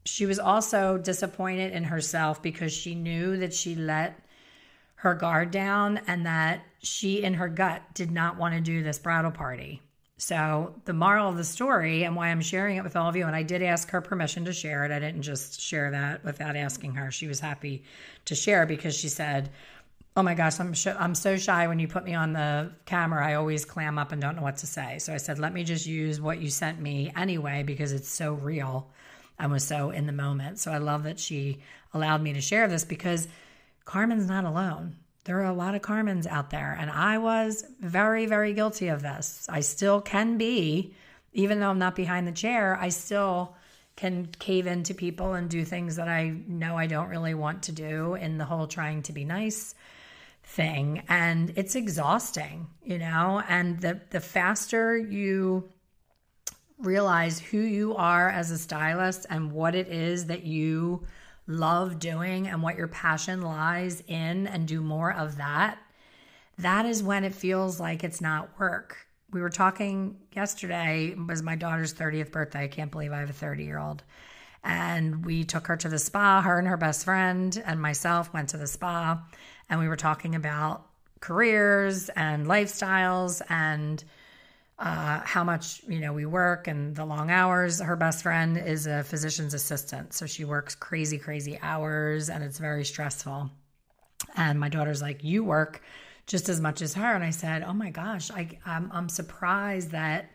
she 0.06 0.24
was 0.24 0.38
also 0.38 0.96
disappointed 0.96 1.74
in 1.74 1.84
herself 1.84 2.42
because 2.42 2.72
she 2.72 2.94
knew 2.94 3.36
that 3.36 3.52
she 3.52 3.74
let 3.74 4.18
her 5.00 5.14
guard 5.14 5.50
down 5.50 5.98
and 6.06 6.26
that 6.26 6.62
she, 6.82 7.22
in 7.22 7.32
her 7.34 7.48
gut, 7.48 7.82
did 7.94 8.10
not 8.10 8.36
want 8.36 8.54
to 8.54 8.60
do 8.60 8.82
this 8.82 8.98
bridal 8.98 9.30
party. 9.30 9.80
So, 10.18 10.74
the 10.84 10.92
moral 10.92 11.30
of 11.30 11.38
the 11.38 11.44
story 11.44 12.04
and 12.04 12.14
why 12.14 12.28
I'm 12.28 12.42
sharing 12.42 12.76
it 12.76 12.84
with 12.84 12.96
all 12.96 13.08
of 13.08 13.16
you, 13.16 13.26
and 13.26 13.34
I 13.34 13.42
did 13.42 13.62
ask 13.62 13.88
her 13.90 14.02
permission 14.02 14.44
to 14.44 14.52
share 14.52 14.84
it. 14.84 14.92
I 14.92 14.98
didn't 14.98 15.22
just 15.22 15.58
share 15.58 15.90
that 15.92 16.22
without 16.22 16.54
asking 16.54 16.96
her. 16.96 17.10
She 17.10 17.26
was 17.26 17.40
happy 17.40 17.84
to 18.26 18.34
share 18.34 18.66
because 18.66 18.94
she 18.94 19.08
said, 19.08 19.48
Oh 20.16 20.22
my 20.22 20.34
gosh, 20.34 20.60
I'm, 20.60 20.74
sh- 20.74 20.88
I'm 20.88 21.14
so 21.14 21.38
shy 21.38 21.66
when 21.66 21.78
you 21.78 21.88
put 21.88 22.04
me 22.04 22.12
on 22.12 22.34
the 22.34 22.70
camera. 22.84 23.26
I 23.26 23.34
always 23.34 23.64
clam 23.64 23.96
up 23.96 24.12
and 24.12 24.20
don't 24.20 24.36
know 24.36 24.42
what 24.42 24.58
to 24.58 24.66
say. 24.66 24.98
So 24.98 25.14
I 25.14 25.16
said, 25.16 25.38
Let 25.38 25.54
me 25.54 25.64
just 25.64 25.86
use 25.86 26.20
what 26.20 26.40
you 26.40 26.50
sent 26.50 26.78
me 26.78 27.10
anyway 27.16 27.62
because 27.62 27.92
it's 27.92 28.10
so 28.10 28.34
real 28.34 28.90
and 29.38 29.50
was 29.50 29.64
so 29.64 29.90
in 29.92 30.06
the 30.06 30.12
moment. 30.12 30.58
So 30.58 30.70
I 30.70 30.78
love 30.78 31.04
that 31.04 31.18
she 31.18 31.60
allowed 31.94 32.20
me 32.20 32.34
to 32.34 32.42
share 32.42 32.68
this 32.68 32.84
because 32.84 33.28
Carmen's 33.84 34.26
not 34.26 34.44
alone. 34.44 34.96
There 35.24 35.40
are 35.40 35.50
a 35.50 35.52
lot 35.52 35.74
of 35.74 35.82
Carmens 35.82 36.26
out 36.26 36.50
there, 36.50 36.76
and 36.80 36.90
I 36.90 37.18
was 37.18 37.64
very, 37.80 38.26
very 38.26 38.54
guilty 38.54 38.88
of 38.88 39.02
this. 39.02 39.46
I 39.48 39.60
still 39.60 40.00
can 40.00 40.38
be, 40.38 40.94
even 41.32 41.60
though 41.60 41.70
I'm 41.70 41.78
not 41.78 41.94
behind 41.94 42.26
the 42.26 42.32
chair, 42.32 42.78
I 42.80 42.88
still 42.88 43.54
can 43.96 44.26
cave 44.38 44.66
into 44.66 44.94
people 44.94 45.34
and 45.34 45.50
do 45.50 45.64
things 45.64 45.96
that 45.96 46.08
I 46.08 46.34
know 46.46 46.78
I 46.78 46.86
don't 46.86 47.08
really 47.08 47.34
want 47.34 47.64
to 47.64 47.72
do 47.72 48.14
in 48.14 48.38
the 48.38 48.46
whole 48.46 48.66
trying 48.66 49.02
to 49.02 49.12
be 49.12 49.24
nice 49.24 49.74
thing. 50.42 51.02
And 51.08 51.52
it's 51.56 51.74
exhausting, 51.74 52.68
you 52.82 52.98
know, 52.98 53.42
and 53.46 53.78
the, 53.80 54.00
the 54.08 54.20
faster 54.20 54.96
you 54.96 55.68
realize 56.78 57.38
who 57.38 57.58
you 57.58 57.94
are 57.94 58.30
as 58.30 58.50
a 58.50 58.58
stylist 58.58 59.26
and 59.28 59.52
what 59.52 59.74
it 59.74 59.88
is 59.88 60.26
that 60.26 60.44
you 60.44 61.06
love 61.50 61.98
doing 61.98 62.46
and 62.48 62.62
what 62.62 62.76
your 62.76 62.88
passion 62.88 63.42
lies 63.42 64.02
in 64.06 64.46
and 64.46 64.66
do 64.66 64.80
more 64.80 65.12
of 65.12 65.36
that, 65.36 65.78
that 66.58 66.86
is 66.86 67.02
when 67.02 67.24
it 67.24 67.34
feels 67.34 67.80
like 67.80 68.04
it's 68.04 68.20
not 68.20 68.58
work. 68.58 68.96
We 69.32 69.40
were 69.40 69.50
talking 69.50 70.16
yesterday, 70.32 71.14
was 71.14 71.42
my 71.42 71.56
daughter's 71.56 71.94
30th 71.94 72.32
birthday. 72.32 72.64
I 72.64 72.68
can't 72.68 72.90
believe 72.90 73.12
I 73.12 73.20
have 73.20 73.30
a 73.30 73.34
30 73.34 73.64
year 73.64 73.78
old. 73.78 74.02
And 74.62 75.24
we 75.24 75.44
took 75.44 75.66
her 75.68 75.76
to 75.78 75.88
the 75.88 75.98
spa, 75.98 76.42
her 76.42 76.58
and 76.58 76.68
her 76.68 76.76
best 76.76 77.04
friend 77.04 77.62
and 77.64 77.80
myself 77.80 78.32
went 78.32 78.50
to 78.50 78.58
the 78.58 78.66
spa, 78.66 79.22
and 79.70 79.80
we 79.80 79.88
were 79.88 79.96
talking 79.96 80.34
about 80.34 80.86
careers 81.20 82.10
and 82.10 82.46
lifestyles 82.46 83.40
and 83.48 84.04
uh, 84.80 85.20
how 85.24 85.44
much 85.44 85.82
you 85.86 86.00
know 86.00 86.12
we 86.12 86.24
work 86.24 86.66
and 86.66 86.96
the 86.96 87.04
long 87.04 87.30
hours. 87.30 87.80
Her 87.80 87.96
best 87.96 88.22
friend 88.22 88.56
is 88.56 88.86
a 88.86 89.04
physician's 89.04 89.52
assistant, 89.52 90.14
so 90.14 90.26
she 90.26 90.44
works 90.44 90.74
crazy, 90.74 91.18
crazy 91.18 91.58
hours, 91.60 92.30
and 92.30 92.42
it's 92.42 92.58
very 92.58 92.84
stressful. 92.86 93.50
And 94.36 94.58
my 94.58 94.70
daughter's 94.70 95.02
like, 95.02 95.22
"You 95.22 95.44
work 95.44 95.82
just 96.26 96.48
as 96.48 96.60
much 96.60 96.80
as 96.80 96.94
her," 96.94 97.14
and 97.14 97.22
I 97.22 97.30
said, 97.30 97.62
"Oh 97.62 97.74
my 97.74 97.90
gosh, 97.90 98.30
I 98.30 98.58
I'm, 98.64 98.90
I'm 98.92 99.10
surprised 99.10 99.90
that 99.90 100.30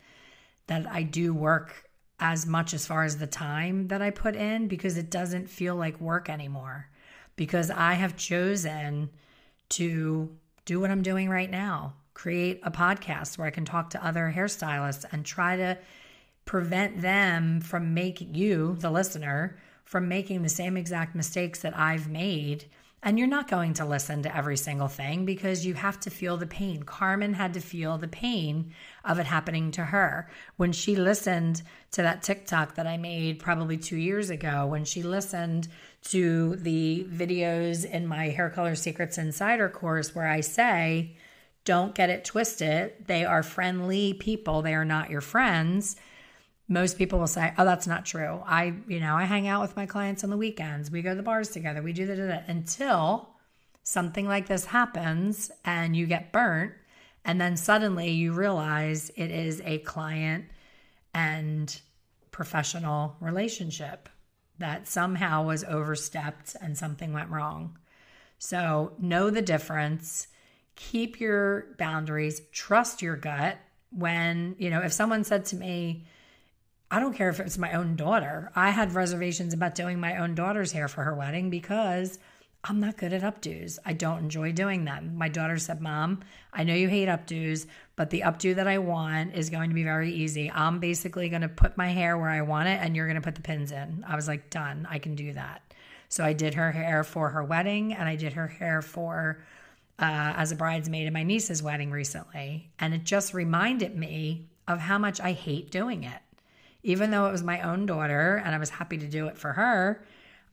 that 0.68 0.88
I 0.88 1.04
do 1.04 1.34
work." 1.34 1.82
as 2.18 2.46
much 2.46 2.74
as 2.74 2.88
far 2.88 3.04
as 3.04 3.18
the 3.18 3.28
time 3.28 3.90
that 3.90 4.02
I 4.02 4.10
put 4.10 4.38
in 4.38 4.70
because 4.70 4.98
it 4.98 5.10
doesn't 5.10 5.50
feel 5.50 5.76
like 5.76 6.00
work 6.00 6.30
anymore 6.30 6.88
because 7.36 7.70
I 7.70 7.96
have 7.96 8.16
chosen 8.16 9.10
to 9.72 10.34
do 10.64 10.80
what 10.80 10.92
I'm 10.92 11.02
doing 11.02 11.30
right 11.30 11.52
now 11.52 11.96
create 12.16 12.60
a 12.64 12.72
podcast 12.72 13.38
where 13.38 13.46
I 13.46 13.52
can 13.52 13.66
talk 13.66 13.92
to 13.92 14.04
other 14.04 14.34
hairstylists 14.36 15.06
and 15.12 15.24
try 15.24 15.58
to 15.58 15.78
prevent 16.46 17.02
them 17.02 17.62
from 17.62 17.94
making 17.94 18.34
you, 18.34 18.78
the 18.80 18.90
listener, 18.90 19.60
from 19.84 20.08
making 20.08 20.42
the 20.42 20.50
same 20.50 20.78
exact 20.78 21.14
mistakes 21.14 21.60
that 21.60 21.78
I've 21.78 22.10
made. 22.10 22.66
And 23.04 23.20
you're 23.20 23.28
not 23.28 23.48
going 23.48 23.74
to 23.76 23.86
listen 23.86 24.24
to 24.24 24.36
every 24.36 24.58
single 24.58 24.88
thing 24.88 25.26
because 25.26 25.66
you 25.66 25.76
have 25.76 26.00
to 26.00 26.10
feel 26.10 26.38
the 26.38 26.48
pain. 26.48 26.82
Carmen 26.84 27.34
had 27.34 27.54
to 27.54 27.60
feel 27.60 28.00
the 28.00 28.08
pain 28.08 28.74
of 29.04 29.20
it 29.20 29.28
happening 29.28 29.70
to 29.72 29.84
her. 29.84 30.28
When 30.58 30.72
she 30.72 30.96
listened 30.96 31.62
to 31.92 32.02
that 32.02 32.24
TikTok 32.24 32.76
that 32.76 32.88
I 32.88 32.98
made 32.98 33.38
probably 33.38 33.78
two 33.78 33.98
years 33.98 34.32
ago, 34.32 34.66
when 34.66 34.86
she 34.86 35.04
listened 35.04 35.68
to 36.06 36.56
the 36.56 37.06
videos 37.12 37.86
in 37.86 38.08
my 38.08 38.30
Hair 38.30 38.52
Color 38.52 38.74
Secrets 38.74 39.20
Insider 39.20 39.70
course 39.70 40.16
where 40.16 40.28
I 40.28 40.40
say, 40.40 41.16
don't 41.66 41.94
get 41.94 42.10
it 42.10 42.24
twisted. 42.26 42.94
They 43.08 43.26
are 43.26 43.44
friendly 43.44 44.14
people. 44.14 44.62
They 44.62 44.74
are 44.74 44.86
not 44.86 45.10
your 45.10 45.22
friends. 45.22 45.98
Most 46.68 46.98
people 46.98 47.20
will 47.20 47.28
say, 47.28 47.54
"Oh, 47.58 47.66
that's 47.66 47.88
not 47.88 48.06
true." 48.06 48.42
I, 48.46 48.74
you 48.88 49.00
know, 49.00 49.16
I 49.16 49.26
hang 49.26 49.48
out 49.48 49.62
with 49.62 49.76
my 49.76 49.86
clients 49.86 50.24
on 50.24 50.30
the 50.30 50.38
weekends. 50.38 50.90
We 50.90 51.02
go 51.02 51.12
to 51.12 51.16
the 51.16 51.24
bars 51.24 51.50
together. 51.50 51.82
We 51.82 51.94
do 51.94 52.08
that 52.08 52.46
until 52.48 53.36
something 53.84 54.28
like 54.28 54.48
this 54.48 54.66
happens 54.66 55.52
and 55.64 55.96
you 55.96 56.08
get 56.08 56.32
burnt 56.32 56.74
and 57.26 57.42
then 57.42 57.58
suddenly 57.58 58.12
you 58.12 58.32
realize 58.32 59.12
it 59.16 59.32
is 59.32 59.62
a 59.66 59.80
client 59.80 60.46
and 61.14 61.82
professional 62.32 63.16
relationship 63.20 64.08
that 64.60 64.88
somehow 64.88 65.44
was 65.44 65.64
overstepped 65.64 66.56
and 66.62 66.78
something 66.78 67.12
went 67.12 67.30
wrong. 67.30 67.78
So, 68.38 68.94
know 69.00 69.30
the 69.30 69.42
difference 69.42 70.28
keep 70.76 71.20
your 71.20 71.68
boundaries, 71.78 72.42
trust 72.52 73.02
your 73.02 73.16
gut. 73.16 73.58
When, 73.92 74.56
you 74.60 74.70
know, 74.70 74.82
if 74.82 74.92
someone 74.92 75.24
said 75.24 75.46
to 75.46 75.56
me, 75.56 76.06
I 76.92 77.00
don't 77.00 77.16
care 77.16 77.30
if 77.30 77.40
it's 77.40 77.58
my 77.58 77.74
own 77.74 77.96
daughter, 77.96 78.52
I 78.56 78.70
had 78.70 78.94
reservations 78.94 79.54
about 79.54 79.76
doing 79.76 80.00
my 80.00 80.18
own 80.18 80.36
daughter's 80.36 80.72
hair 80.72 80.88
for 80.88 81.04
her 81.04 81.16
wedding 81.16 81.50
because 81.50 82.20
I'm 82.68 82.80
not 82.80 82.98
good 82.98 83.14
at 83.14 83.22
updos. 83.22 83.78
I 83.86 83.94
don't 83.94 84.20
enjoy 84.20 84.52
doing 84.52 84.86
them. 84.86 85.16
My 85.16 85.30
daughter 85.30 85.58
said, 85.58 85.82
Mom, 85.82 86.24
I 86.52 86.64
know 86.64 86.74
you 86.74 86.88
hate 86.88 87.08
updos, 87.08 87.68
but 87.96 88.10
the 88.10 88.22
updo 88.22 88.56
that 88.56 88.68
I 88.68 88.80
want 88.80 89.36
is 89.36 89.52
going 89.52 89.70
to 89.70 89.76
be 89.76 89.84
very 89.84 90.12
easy. 90.12 90.52
I'm 90.52 90.80
basically 90.80 91.30
going 91.30 91.44
to 91.44 91.50
put 91.50 91.78
my 91.78 91.90
hair 91.90 92.18
where 92.18 92.30
I 92.30 92.42
want 92.42 92.70
it 92.70 92.80
and 92.82 92.96
you're 92.96 93.06
going 93.06 93.16
to 93.16 93.22
put 93.22 93.36
the 93.36 93.42
pins 93.42 93.72
in. 93.72 94.04
I 94.08 94.16
was 94.16 94.28
like, 94.28 94.50
Done. 94.50 94.88
I 94.90 94.98
can 94.98 95.16
do 95.16 95.34
that. 95.34 95.62
So 96.10 96.24
I 96.24 96.34
did 96.34 96.56
her 96.56 96.72
hair 96.72 97.04
for 97.04 97.30
her 97.30 97.44
wedding 97.44 97.94
and 97.94 98.10
I 98.10 98.16
did 98.16 98.34
her 98.34 98.48
hair 98.48 98.82
for 98.82 99.44
uh, 100.00 100.34
as 100.36 100.52
a 100.52 100.56
bridesmaid 100.56 101.08
at 101.08 101.14
my 101.14 101.24
niece's 101.24 101.64
wedding 101.64 101.92
recently. 101.92 102.72
And 102.80 102.94
it 102.94 103.04
just 103.04 103.34
reminded 103.34 103.96
me 103.96 104.50
of 104.68 104.80
how 104.80 104.98
much 104.98 105.22
I 105.22 105.32
hate 105.32 105.72
doing 105.72 106.04
it. 106.04 106.22
Even 106.84 107.12
though 107.12 107.28
it 107.28 107.32
was 107.32 107.44
my 107.44 107.62
own 107.62 107.86
daughter 107.86 108.42
and 108.44 108.54
I 108.54 108.58
was 108.58 108.70
happy 108.70 108.98
to 108.98 109.08
do 109.08 109.28
it 109.28 109.38
for 109.38 109.54
her, 109.54 110.04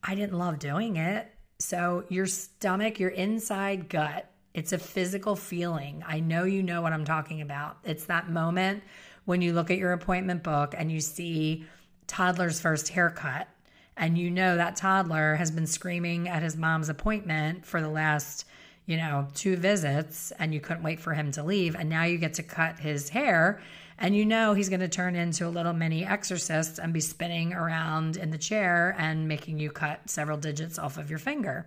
I 0.02 0.14
didn't 0.14 0.38
love 0.38 0.58
doing 0.58 0.96
it. 0.96 1.28
So, 1.58 2.04
your 2.08 2.26
stomach, 2.26 2.98
your 2.98 3.10
inside 3.10 3.88
gut, 3.88 4.28
it's 4.54 4.72
a 4.72 4.78
physical 4.78 5.36
feeling. 5.36 6.02
I 6.06 6.20
know 6.20 6.44
you 6.44 6.62
know 6.62 6.82
what 6.82 6.92
I'm 6.92 7.04
talking 7.04 7.40
about. 7.40 7.78
It's 7.84 8.06
that 8.06 8.28
moment 8.28 8.82
when 9.24 9.42
you 9.42 9.52
look 9.52 9.70
at 9.70 9.78
your 9.78 9.92
appointment 9.92 10.42
book 10.42 10.74
and 10.76 10.90
you 10.90 11.00
see 11.00 11.64
toddler's 12.06 12.60
first 12.60 12.88
haircut, 12.88 13.48
and 13.96 14.18
you 14.18 14.30
know 14.30 14.56
that 14.56 14.76
toddler 14.76 15.36
has 15.36 15.50
been 15.50 15.66
screaming 15.66 16.28
at 16.28 16.42
his 16.42 16.56
mom's 16.56 16.88
appointment 16.88 17.64
for 17.64 17.80
the 17.80 17.88
last 17.88 18.46
you 18.86 18.96
know, 18.96 19.28
two 19.34 19.56
visits 19.56 20.32
and 20.38 20.52
you 20.52 20.60
couldn't 20.60 20.82
wait 20.82 21.00
for 21.00 21.14
him 21.14 21.32
to 21.32 21.42
leave. 21.42 21.74
And 21.76 21.88
now 21.88 22.04
you 22.04 22.18
get 22.18 22.34
to 22.34 22.42
cut 22.42 22.78
his 22.78 23.08
hair 23.08 23.60
And 23.98 24.16
you 24.16 24.24
know 24.24 24.54
he's 24.54 24.68
going 24.68 24.80
to 24.80 24.88
turn 24.88 25.14
into 25.14 25.46
a 25.46 25.50
little 25.50 25.72
mini 25.72 26.04
exorcist 26.04 26.80
and 26.80 26.92
be 26.92 27.00
spinning 27.00 27.52
around 27.52 28.16
in 28.16 28.30
the 28.30 28.38
chair 28.38 28.96
and 28.98 29.28
making 29.28 29.60
you 29.60 29.70
cut 29.70 30.00
several 30.10 30.38
digits 30.38 30.78
off 30.78 30.98
of 30.98 31.08
your 31.08 31.20
finger. 31.20 31.66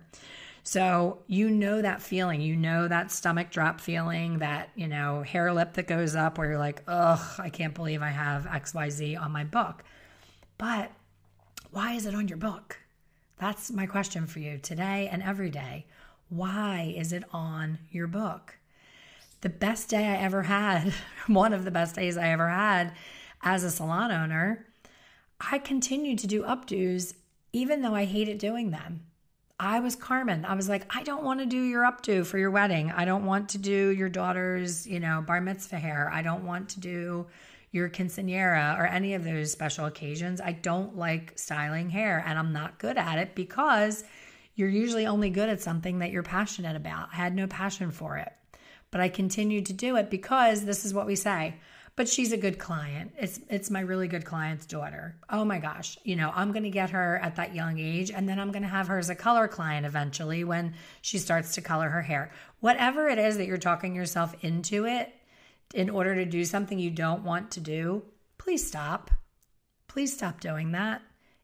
So 0.62 1.22
you 1.28 1.48
know 1.48 1.80
that 1.80 2.02
feeling, 2.02 2.40
you 2.40 2.56
know 2.56 2.88
that 2.88 3.12
stomach 3.12 3.50
drop 3.50 3.80
feeling, 3.80 4.40
that, 4.40 4.70
you 4.74 4.88
know, 4.88 5.22
hair 5.22 5.52
lip 5.52 5.74
that 5.74 5.86
goes 5.86 6.16
up 6.16 6.38
where 6.38 6.48
you're 6.48 6.58
like, 6.58 6.82
ugh, 6.88 7.24
I 7.38 7.50
can't 7.50 7.74
believe 7.74 8.02
I 8.02 8.10
have 8.10 8.44
XYZ 8.44 9.18
on 9.18 9.30
my 9.30 9.44
book. 9.44 9.84
But 10.58 10.90
why 11.70 11.92
is 11.92 12.04
it 12.04 12.14
on 12.14 12.28
your 12.28 12.38
book? 12.38 12.78
That's 13.38 13.70
my 13.70 13.86
question 13.86 14.26
for 14.26 14.40
you 14.40 14.58
today 14.58 15.08
and 15.10 15.22
every 15.22 15.50
day. 15.50 15.86
Why 16.28 16.94
is 16.96 17.12
it 17.12 17.24
on 17.32 17.78
your 17.90 18.06
book? 18.06 18.56
The 19.42 19.48
best 19.48 19.88
day 19.88 20.06
I 20.06 20.16
ever 20.16 20.42
had, 20.42 20.92
one 21.26 21.52
of 21.52 21.64
the 21.64 21.70
best 21.70 21.94
days 21.94 22.16
I 22.16 22.28
ever 22.28 22.48
had 22.48 22.92
as 23.42 23.62
a 23.62 23.70
salon 23.70 24.10
owner, 24.10 24.66
I 25.40 25.58
continued 25.58 26.18
to 26.20 26.26
do 26.26 26.42
updos 26.42 27.14
even 27.52 27.80
though 27.80 27.94
I 27.94 28.04
hated 28.04 28.38
doing 28.38 28.70
them. 28.70 29.02
I 29.58 29.80
was 29.80 29.96
Carmen. 29.96 30.44
I 30.44 30.54
was 30.54 30.68
like, 30.68 30.84
I 30.94 31.02
don't 31.02 31.24
want 31.24 31.40
to 31.40 31.46
do 31.46 31.62
your 31.62 31.84
updo 31.84 32.26
for 32.26 32.36
your 32.36 32.50
wedding. 32.50 32.90
I 32.90 33.06
don't 33.06 33.24
want 33.24 33.48
to 33.50 33.58
do 33.58 33.88
your 33.90 34.10
daughter's, 34.10 34.86
you 34.86 35.00
know, 35.00 35.22
bar 35.26 35.40
mitzvah 35.40 35.78
hair. 35.78 36.10
I 36.12 36.20
don't 36.20 36.44
want 36.44 36.68
to 36.70 36.80
do 36.80 37.26
your 37.72 37.88
quinceanera 37.88 38.78
or 38.78 38.86
any 38.86 39.14
of 39.14 39.24
those 39.24 39.50
special 39.50 39.86
occasions. 39.86 40.42
I 40.42 40.52
don't 40.52 40.96
like 40.96 41.32
styling 41.36 41.88
hair 41.88 42.22
and 42.26 42.38
I'm 42.38 42.52
not 42.52 42.78
good 42.78 42.98
at 42.98 43.18
it 43.18 43.34
because 43.34 44.04
you're 44.56 44.68
usually 44.68 45.06
only 45.06 45.30
good 45.30 45.48
at 45.48 45.60
something 45.62 46.00
that 46.00 46.10
you're 46.10 46.24
passionate 46.24 46.74
about. 46.74 47.10
I 47.12 47.16
had 47.16 47.34
no 47.34 47.46
passion 47.46 47.92
for 47.92 48.16
it, 48.16 48.32
but 48.90 49.00
I 49.00 49.08
continued 49.08 49.66
to 49.66 49.72
do 49.72 49.96
it 49.96 50.10
because 50.10 50.64
this 50.64 50.84
is 50.84 50.92
what 50.92 51.06
we 51.06 51.14
say 51.14 51.54
but 51.96 52.10
she's 52.10 52.32
a 52.32 52.36
good 52.36 52.58
client. 52.58 53.12
It's 53.18 53.40
it's 53.48 53.70
my 53.70 53.80
really 53.80 54.06
good 54.06 54.26
client's 54.26 54.66
daughter. 54.66 55.16
Oh 55.30 55.46
my 55.46 55.58
gosh, 55.58 55.98
you 56.04 56.14
know, 56.14 56.30
I'm 56.34 56.52
going 56.52 56.64
to 56.64 56.70
get 56.70 56.90
her 56.90 57.18
at 57.22 57.36
that 57.36 57.54
young 57.54 57.78
age 57.78 58.10
and 58.10 58.28
then 58.28 58.38
I'm 58.38 58.52
going 58.52 58.62
to 58.62 58.68
have 58.68 58.88
her 58.88 58.98
as 58.98 59.08
a 59.08 59.14
color 59.14 59.48
client 59.48 59.86
eventually 59.86 60.44
when 60.44 60.74
she 61.00 61.18
starts 61.18 61.54
to 61.54 61.62
color 61.62 61.88
her 61.88 62.02
hair. 62.02 62.30
Whatever 62.60 63.08
it 63.08 63.18
is 63.18 63.38
that 63.38 63.46
you're 63.46 63.56
talking 63.56 63.94
yourself 63.94 64.34
into 64.44 64.84
it 64.84 65.12
in 65.74 65.88
order 65.88 66.14
to 66.14 66.26
do 66.26 66.44
something 66.44 66.78
you 66.78 66.90
don't 66.90 67.24
want 67.24 67.50
to 67.52 67.60
do, 67.60 68.02
please 68.36 68.66
stop. 68.66 69.10
Please 69.88 70.12
stop 70.12 70.40
doing 70.40 70.72
that. 70.72 71.00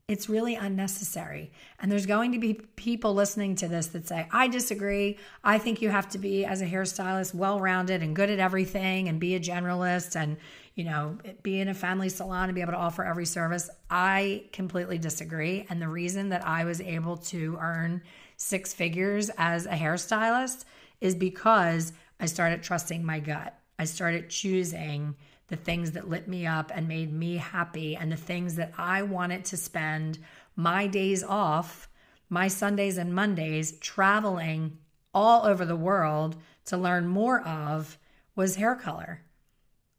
It's 0.08 0.28
really 0.28 0.56
unnecessary. 0.56 1.52
And 1.78 1.90
there's 1.90 2.06
going 2.06 2.32
to 2.32 2.38
be 2.38 2.54
people 2.54 3.14
listening 3.14 3.54
to 3.56 3.68
this 3.68 3.86
that 3.88 4.08
say, 4.08 4.26
I 4.32 4.48
disagree. 4.48 5.16
I 5.44 5.58
think 5.58 5.80
you 5.80 5.90
have 5.90 6.08
to 6.10 6.18
be, 6.18 6.44
as 6.44 6.60
a 6.60 6.66
hairstylist, 6.66 7.34
well 7.34 7.60
rounded 7.60 8.02
and 8.02 8.14
good 8.14 8.28
at 8.28 8.40
everything 8.40 9.08
and 9.08 9.20
be 9.20 9.36
a 9.36 9.40
generalist 9.40 10.16
and, 10.16 10.36
you 10.74 10.84
know, 10.84 11.18
be 11.42 11.60
in 11.60 11.68
a 11.68 11.74
family 11.74 12.08
salon 12.08 12.48
and 12.48 12.54
be 12.54 12.60
able 12.60 12.72
to 12.72 12.78
offer 12.78 13.04
every 13.04 13.26
service. 13.26 13.70
I 13.90 14.44
completely 14.52 14.98
disagree. 14.98 15.66
And 15.70 15.80
the 15.80 15.88
reason 15.88 16.30
that 16.30 16.46
I 16.46 16.64
was 16.64 16.80
able 16.80 17.16
to 17.18 17.56
earn 17.60 18.02
six 18.36 18.74
figures 18.74 19.30
as 19.38 19.66
a 19.66 19.70
hairstylist 19.70 20.64
is 21.00 21.14
because 21.14 21.92
I 22.18 22.26
started 22.26 22.62
trusting 22.62 23.04
my 23.04 23.20
gut. 23.20 23.56
I 23.78 23.84
started 23.84 24.30
choosing 24.30 25.14
the 25.48 25.56
things 25.56 25.92
that 25.92 26.08
lit 26.08 26.28
me 26.28 26.46
up 26.46 26.70
and 26.74 26.88
made 26.88 27.12
me 27.12 27.36
happy, 27.36 27.96
and 27.96 28.10
the 28.10 28.16
things 28.16 28.54
that 28.56 28.72
I 28.78 29.02
wanted 29.02 29.44
to 29.46 29.56
spend 29.56 30.18
my 30.56 30.86
days 30.86 31.22
off, 31.22 31.88
my 32.28 32.48
Sundays 32.48 32.96
and 32.96 33.14
Mondays, 33.14 33.72
traveling 33.78 34.78
all 35.12 35.44
over 35.44 35.64
the 35.64 35.76
world 35.76 36.36
to 36.66 36.76
learn 36.76 37.06
more 37.06 37.40
of 37.42 37.98
was 38.34 38.56
hair 38.56 38.74
color. 38.74 39.22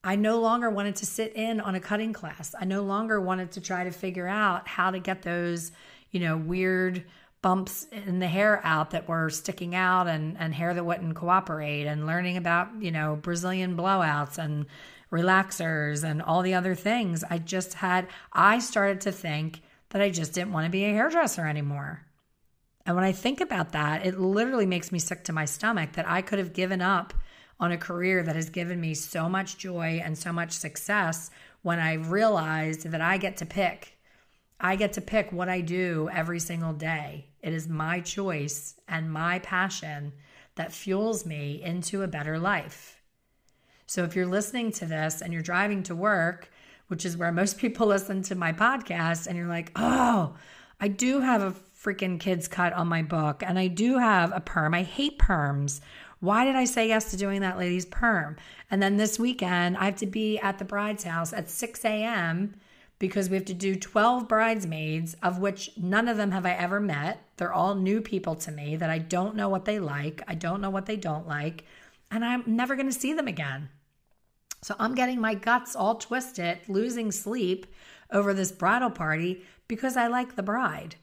I 0.03 0.15
no 0.15 0.39
longer 0.39 0.69
wanted 0.69 0.97
to 0.97 1.05
sit 1.05 1.33
in 1.35 1.61
on 1.61 1.75
a 1.75 1.79
cutting 1.79 2.11
class. 2.11 2.53
I 2.59 2.65
no 2.65 2.81
longer 2.81 3.21
wanted 3.21 3.51
to 3.51 3.61
try 3.61 3.85
to 3.85 3.91
figure 3.91 4.27
out 4.27 4.67
how 4.67 4.91
to 4.91 4.99
get 4.99 5.21
those, 5.21 5.71
you 6.11 6.19
know, 6.19 6.35
weird 6.35 7.05
bumps 7.41 7.87
in 7.91 8.19
the 8.19 8.27
hair 8.27 8.61
out 8.63 8.91
that 8.91 9.07
were 9.07 9.29
sticking 9.29 9.75
out 9.75 10.07
and, 10.07 10.37
and 10.39 10.53
hair 10.53 10.73
that 10.73 10.85
wouldn't 10.85 11.15
cooperate 11.15 11.85
and 11.85 12.05
learning 12.05 12.37
about, 12.37 12.69
you 12.79 12.91
know, 12.91 13.17
Brazilian 13.21 13.77
blowouts 13.77 14.37
and 14.37 14.65
relaxers 15.13 16.03
and 16.03 16.21
all 16.21 16.41
the 16.41 16.55
other 16.55 16.73
things. 16.73 17.23
I 17.29 17.37
just 17.37 17.75
had, 17.75 18.07
I 18.33 18.59
started 18.59 18.99
to 19.01 19.11
think 19.11 19.61
that 19.89 20.01
I 20.01 20.09
just 20.09 20.33
didn't 20.33 20.51
want 20.51 20.65
to 20.65 20.71
be 20.71 20.83
a 20.85 20.91
hairdresser 20.91 21.45
anymore. 21.47 22.01
And 22.85 22.95
when 22.95 23.05
I 23.05 23.11
think 23.11 23.39
about 23.39 23.71
that, 23.73 24.05
it 24.05 24.19
literally 24.19 24.65
makes 24.65 24.91
me 24.91 24.99
sick 24.99 25.23
to 25.25 25.31
my 25.31 25.45
stomach 25.45 25.93
that 25.93 26.09
I 26.09 26.21
could 26.23 26.39
have 26.39 26.51
given 26.51 26.81
up 26.81 27.13
on 27.59 27.71
a 27.71 27.77
career 27.77 28.23
that 28.23 28.35
has 28.35 28.49
given 28.49 28.81
me 28.81 28.95
so 28.95 29.29
much 29.29 29.57
joy 29.57 30.01
and 30.03 30.17
so 30.17 30.33
much 30.33 30.51
success 30.51 31.29
when 31.61 31.79
I 31.79 31.93
realized 31.93 32.87
that 32.87 32.99
I 32.99 33.17
get 33.17 33.37
to 33.37 33.45
pick. 33.45 33.97
I 34.59 34.75
get 34.75 34.93
to 34.93 35.01
pick 35.01 35.31
what 35.31 35.47
I 35.47 35.61
do 35.61 36.09
every 36.11 36.39
single 36.39 36.73
day. 36.73 37.27
It 37.41 37.53
is 37.53 37.67
my 37.67 37.99
choice 38.01 38.75
and 38.87 39.13
my 39.13 39.39
passion 39.39 40.13
that 40.55 40.73
fuels 40.73 41.25
me 41.25 41.61
into 41.61 42.01
a 42.01 42.07
better 42.07 42.39
life. 42.39 43.02
So 43.85 44.03
if 44.03 44.15
you're 44.15 44.25
listening 44.25 44.71
to 44.73 44.85
this 44.85 45.21
and 45.21 45.33
you're 45.33 45.41
driving 45.41 45.83
to 45.83 45.95
work, 45.95 46.51
which 46.87 47.05
is 47.05 47.17
where 47.17 47.31
most 47.31 47.57
people 47.59 47.87
listen 47.87 48.21
to 48.23 48.35
my 48.35 48.53
podcast, 48.53 49.27
and 49.27 49.37
you're 49.37 49.47
like, 49.47 49.71
oh, 49.75 50.35
I 50.79 50.87
do 50.87 51.21
have 51.21 51.41
a 51.41 51.55
freaking 51.83 52.19
kids 52.19 52.47
cut 52.47 52.73
on 52.73 52.87
my 52.87 53.01
book 53.01 53.43
and 53.45 53.59
I 53.59 53.67
do 53.67 53.97
have 53.97 54.31
a 54.33 54.39
perm. 54.39 54.73
I 54.73 54.83
hate 54.83 55.19
perms. 55.19 55.81
Why 56.19 56.45
did 56.45 56.55
I 56.55 56.63
say 56.63 56.87
yes 56.87 57.11
to 57.11 57.17
doing 57.17 57.41
that 57.41 57.57
lady's 57.57 57.85
perm? 57.85 58.37
And 58.71 58.81
then 58.81 58.95
this 58.95 59.19
weekend, 59.19 59.77
I 59.77 59.85
have 59.85 59.97
to 59.97 60.05
be 60.05 60.39
at 60.39 60.57
the 60.57 60.65
bride's 60.65 61.03
house 61.03 61.33
at 61.33 61.49
6 61.49 61.83
a.m. 61.83 62.55
because 62.99 63.29
we 63.29 63.35
have 63.35 63.45
to 63.45 63.53
do 63.53 63.75
12 63.75 64.29
bridesmaids, 64.29 65.15
of 65.21 65.39
which 65.39 65.71
none 65.75 66.07
of 66.07 66.15
them 66.15 66.31
have 66.31 66.45
I 66.45 66.53
ever 66.53 66.79
met. 66.79 67.25
They're 67.35 67.51
all 67.51 67.75
new 67.75 67.99
people 67.99 68.35
to 68.35 68.51
me 68.51 68.77
that 68.77 68.89
I 68.89 68.99
don't 68.99 69.35
know 69.35 69.49
what 69.49 69.65
they 69.65 69.79
like. 69.79 70.21
I 70.25 70.35
don't 70.35 70.61
know 70.61 70.69
what 70.69 70.85
they 70.85 70.95
don't 70.95 71.27
like 71.27 71.65
and 72.13 72.23
I'm 72.23 72.43
never 72.45 72.75
going 72.75 72.89
to 72.89 72.93
see 72.93 73.13
them 73.13 73.27
again. 73.27 73.69
So 74.61 74.75
I'm 74.79 74.95
getting 74.95 75.19
my 75.19 75.33
guts 75.33 75.75
all 75.75 75.95
twisted, 75.95 76.59
losing 76.67 77.11
sleep 77.11 77.65
over 78.11 78.33
this 78.33 78.51
bridal 78.51 78.91
party 78.91 79.43
because 79.67 79.97
I 79.97 80.07
like 80.07 80.35
the 80.35 80.43
bride. 80.43 80.95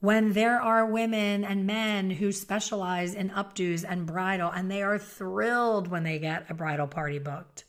When 0.00 0.32
there 0.32 0.60
are 0.60 0.86
women 0.86 1.44
and 1.44 1.66
men 1.66 2.10
who 2.10 2.32
specialize 2.32 3.14
in 3.14 3.30
updos 3.30 3.84
and 3.88 4.06
bridal, 4.06 4.50
and 4.50 4.70
they 4.70 4.82
are 4.82 4.98
thrilled 4.98 5.88
when 5.88 6.04
they 6.04 6.18
get 6.18 6.50
a 6.50 6.54
bridal 6.54 6.86
party 6.86 7.18
booked. 7.18 7.64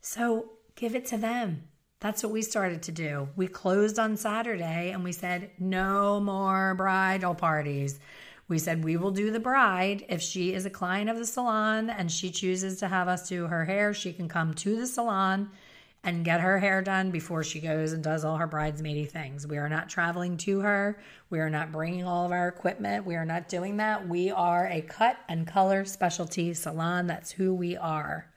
So 0.00 0.50
give 0.76 0.94
it 0.94 1.06
to 1.06 1.16
them. 1.16 1.64
That's 2.00 2.22
what 2.22 2.32
we 2.32 2.42
started 2.42 2.82
to 2.82 2.92
do. 2.92 3.28
We 3.34 3.46
closed 3.46 3.98
on 3.98 4.18
Saturday 4.18 4.90
and 4.90 5.02
we 5.02 5.12
said, 5.12 5.50
no 5.58 6.20
more 6.20 6.74
bridal 6.74 7.34
parties. 7.34 7.98
We 8.46 8.58
said 8.58 8.84
we 8.84 8.96
will 8.96 9.10
do 9.10 9.30
the 9.30 9.40
bride. 9.40 10.04
If 10.08 10.20
she 10.20 10.52
is 10.52 10.66
a 10.66 10.70
client 10.70 11.08
of 11.08 11.18
the 11.18 11.26
salon 11.26 11.88
and 11.88 12.12
she 12.12 12.30
chooses 12.30 12.78
to 12.80 12.88
have 12.88 13.08
us 13.08 13.28
do 13.28 13.46
her 13.46 13.64
hair, 13.64 13.94
she 13.94 14.12
can 14.12 14.28
come 14.28 14.52
to 14.54 14.76
the 14.76 14.86
salon 14.86 15.50
and 16.02 16.24
get 16.24 16.42
her 16.42 16.58
hair 16.58 16.82
done 16.82 17.10
before 17.10 17.42
she 17.42 17.60
goes 17.60 17.92
and 17.92 18.04
does 18.04 18.24
all 18.24 18.36
her 18.36 18.46
bridesmaidy 18.46 19.10
things. 19.10 19.46
We 19.46 19.56
are 19.56 19.70
not 19.70 19.88
traveling 19.88 20.36
to 20.38 20.60
her. 20.60 21.00
We 21.30 21.40
are 21.40 21.48
not 21.48 21.72
bringing 21.72 22.04
all 22.04 22.26
of 22.26 22.32
our 22.32 22.46
equipment. 22.48 23.06
We 23.06 23.16
are 23.16 23.24
not 23.24 23.48
doing 23.48 23.78
that. 23.78 24.06
We 24.06 24.30
are 24.30 24.66
a 24.66 24.82
cut 24.82 25.16
and 25.30 25.46
color 25.46 25.86
specialty 25.86 26.52
salon. 26.52 27.06
That's 27.06 27.30
who 27.30 27.54
we 27.54 27.78
are. 27.78 28.30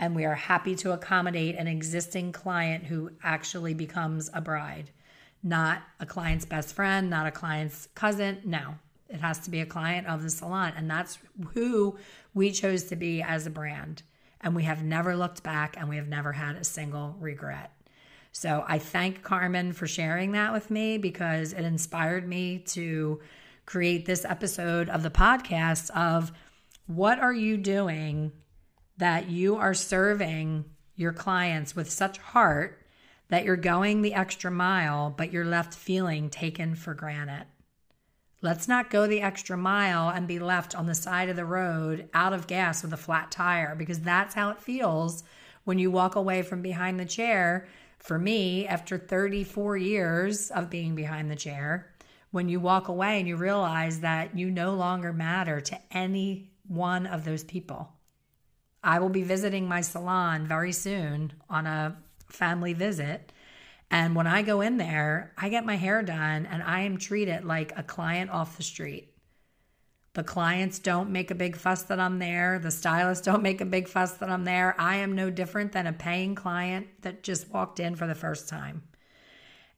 And 0.00 0.16
we 0.16 0.24
are 0.24 0.34
happy 0.34 0.74
to 0.76 0.92
accommodate 0.92 1.54
an 1.54 1.68
existing 1.68 2.32
client 2.32 2.84
who 2.84 3.12
actually 3.22 3.74
becomes 3.74 4.28
a 4.34 4.40
bride, 4.40 4.90
not 5.44 5.82
a 6.00 6.06
client's 6.06 6.44
best 6.44 6.74
friend, 6.74 7.08
not 7.08 7.26
a 7.26 7.32
client's 7.32 7.88
cousin. 7.94 8.40
No, 8.44 8.74
it 9.08 9.20
has 9.20 9.38
to 9.40 9.50
be 9.50 9.60
a 9.60 9.66
client 9.66 10.06
of 10.06 10.22
the 10.22 10.30
salon. 10.30 10.72
And 10.76 10.90
that's 10.90 11.18
who 11.54 11.96
we 12.34 12.52
chose 12.52 12.84
to 12.84 12.96
be 12.96 13.22
as 13.22 13.46
a 13.46 13.50
brand. 13.50 14.02
And 14.40 14.54
we 14.54 14.64
have 14.64 14.82
never 14.82 15.16
looked 15.16 15.42
back 15.42 15.76
and 15.78 15.88
we 15.88 15.96
have 15.96 16.08
never 16.08 16.32
had 16.32 16.56
a 16.56 16.64
single 16.64 17.16
regret. 17.18 17.72
So 18.32 18.64
I 18.68 18.78
thank 18.78 19.22
Carmen 19.22 19.72
for 19.72 19.86
sharing 19.86 20.32
that 20.32 20.52
with 20.52 20.70
me 20.70 20.98
because 20.98 21.52
it 21.52 21.64
inspired 21.64 22.28
me 22.28 22.58
to 22.68 23.20
create 23.66 24.06
this 24.06 24.24
episode 24.24 24.88
of 24.88 25.02
the 25.02 25.10
podcast 25.10 25.90
of 25.90 26.32
what 26.86 27.18
are 27.18 27.32
you 27.32 27.56
doing 27.56 28.32
that 28.98 29.28
you 29.28 29.56
are 29.56 29.74
serving 29.74 30.64
your 30.94 31.12
clients 31.12 31.74
with 31.74 31.90
such 31.90 32.18
heart 32.18 32.82
that 33.28 33.44
you're 33.44 33.56
going 33.56 34.02
the 34.02 34.14
extra 34.14 34.50
mile, 34.50 35.10
but 35.10 35.32
you're 35.32 35.44
left 35.44 35.74
feeling 35.74 36.30
taken 36.30 36.74
for 36.74 36.94
granted. 36.94 37.46
Let's 38.40 38.68
not 38.68 38.90
go 38.90 39.06
the 39.06 39.20
extra 39.20 39.56
mile 39.56 40.10
and 40.10 40.28
be 40.28 40.38
left 40.38 40.76
on 40.76 40.86
the 40.86 40.94
side 40.94 41.28
of 41.28 41.34
the 41.34 41.44
road 41.44 42.08
out 42.14 42.32
of 42.32 42.46
gas 42.46 42.82
with 42.82 42.92
a 42.92 42.96
flat 42.96 43.32
tire 43.32 43.74
because 43.74 44.00
that's 44.00 44.34
how 44.34 44.50
it 44.50 44.60
feels 44.60 45.24
when 45.64 45.80
you 45.80 45.90
walk 45.90 46.14
away 46.14 46.42
from 46.42 46.62
behind 46.62 47.00
the 47.00 47.04
chair. 47.04 47.66
For 47.98 48.16
me, 48.16 48.64
after 48.66 48.96
34 48.96 49.76
years 49.76 50.50
of 50.52 50.70
being 50.70 50.94
behind 50.94 51.30
the 51.30 51.36
chair, 51.36 51.92
when 52.30 52.48
you 52.48 52.60
walk 52.60 52.86
away 52.86 53.18
and 53.18 53.26
you 53.26 53.36
realize 53.36 54.00
that 54.00 54.38
you 54.38 54.50
no 54.50 54.74
longer 54.74 55.12
matter 55.12 55.60
to 55.60 55.78
any 55.90 56.52
one 56.68 57.06
of 57.06 57.24
those 57.24 57.42
people. 57.42 57.92
I 58.84 59.00
will 59.00 59.08
be 59.08 59.22
visiting 59.22 59.66
my 59.66 59.80
salon 59.80 60.46
very 60.46 60.72
soon 60.72 61.32
on 61.50 61.66
a 61.66 61.96
family 62.28 62.72
visit. 62.72 63.32
And 63.90 64.14
when 64.14 64.26
I 64.26 64.42
go 64.42 64.60
in 64.60 64.76
there, 64.76 65.32
I 65.36 65.48
get 65.48 65.64
my 65.64 65.76
hair 65.76 66.02
done 66.02 66.46
and 66.46 66.62
I 66.62 66.80
am 66.80 66.98
treated 66.98 67.44
like 67.44 67.72
a 67.76 67.82
client 67.82 68.30
off 68.30 68.56
the 68.56 68.62
street. 68.62 69.14
The 70.14 70.24
clients 70.24 70.78
don't 70.78 71.10
make 71.10 71.30
a 71.30 71.34
big 71.34 71.56
fuss 71.56 71.84
that 71.84 72.00
I'm 72.00 72.18
there. 72.18 72.58
The 72.58 72.70
stylists 72.70 73.24
don't 73.24 73.42
make 73.42 73.60
a 73.60 73.66
big 73.66 73.88
fuss 73.88 74.12
that 74.14 74.28
I'm 74.28 74.44
there. 74.44 74.74
I 74.78 74.96
am 74.96 75.14
no 75.14 75.30
different 75.30 75.72
than 75.72 75.86
a 75.86 75.92
paying 75.92 76.34
client 76.34 76.88
that 77.02 77.22
just 77.22 77.50
walked 77.50 77.78
in 77.78 77.94
for 77.94 78.06
the 78.06 78.14
first 78.14 78.48
time. 78.48 78.82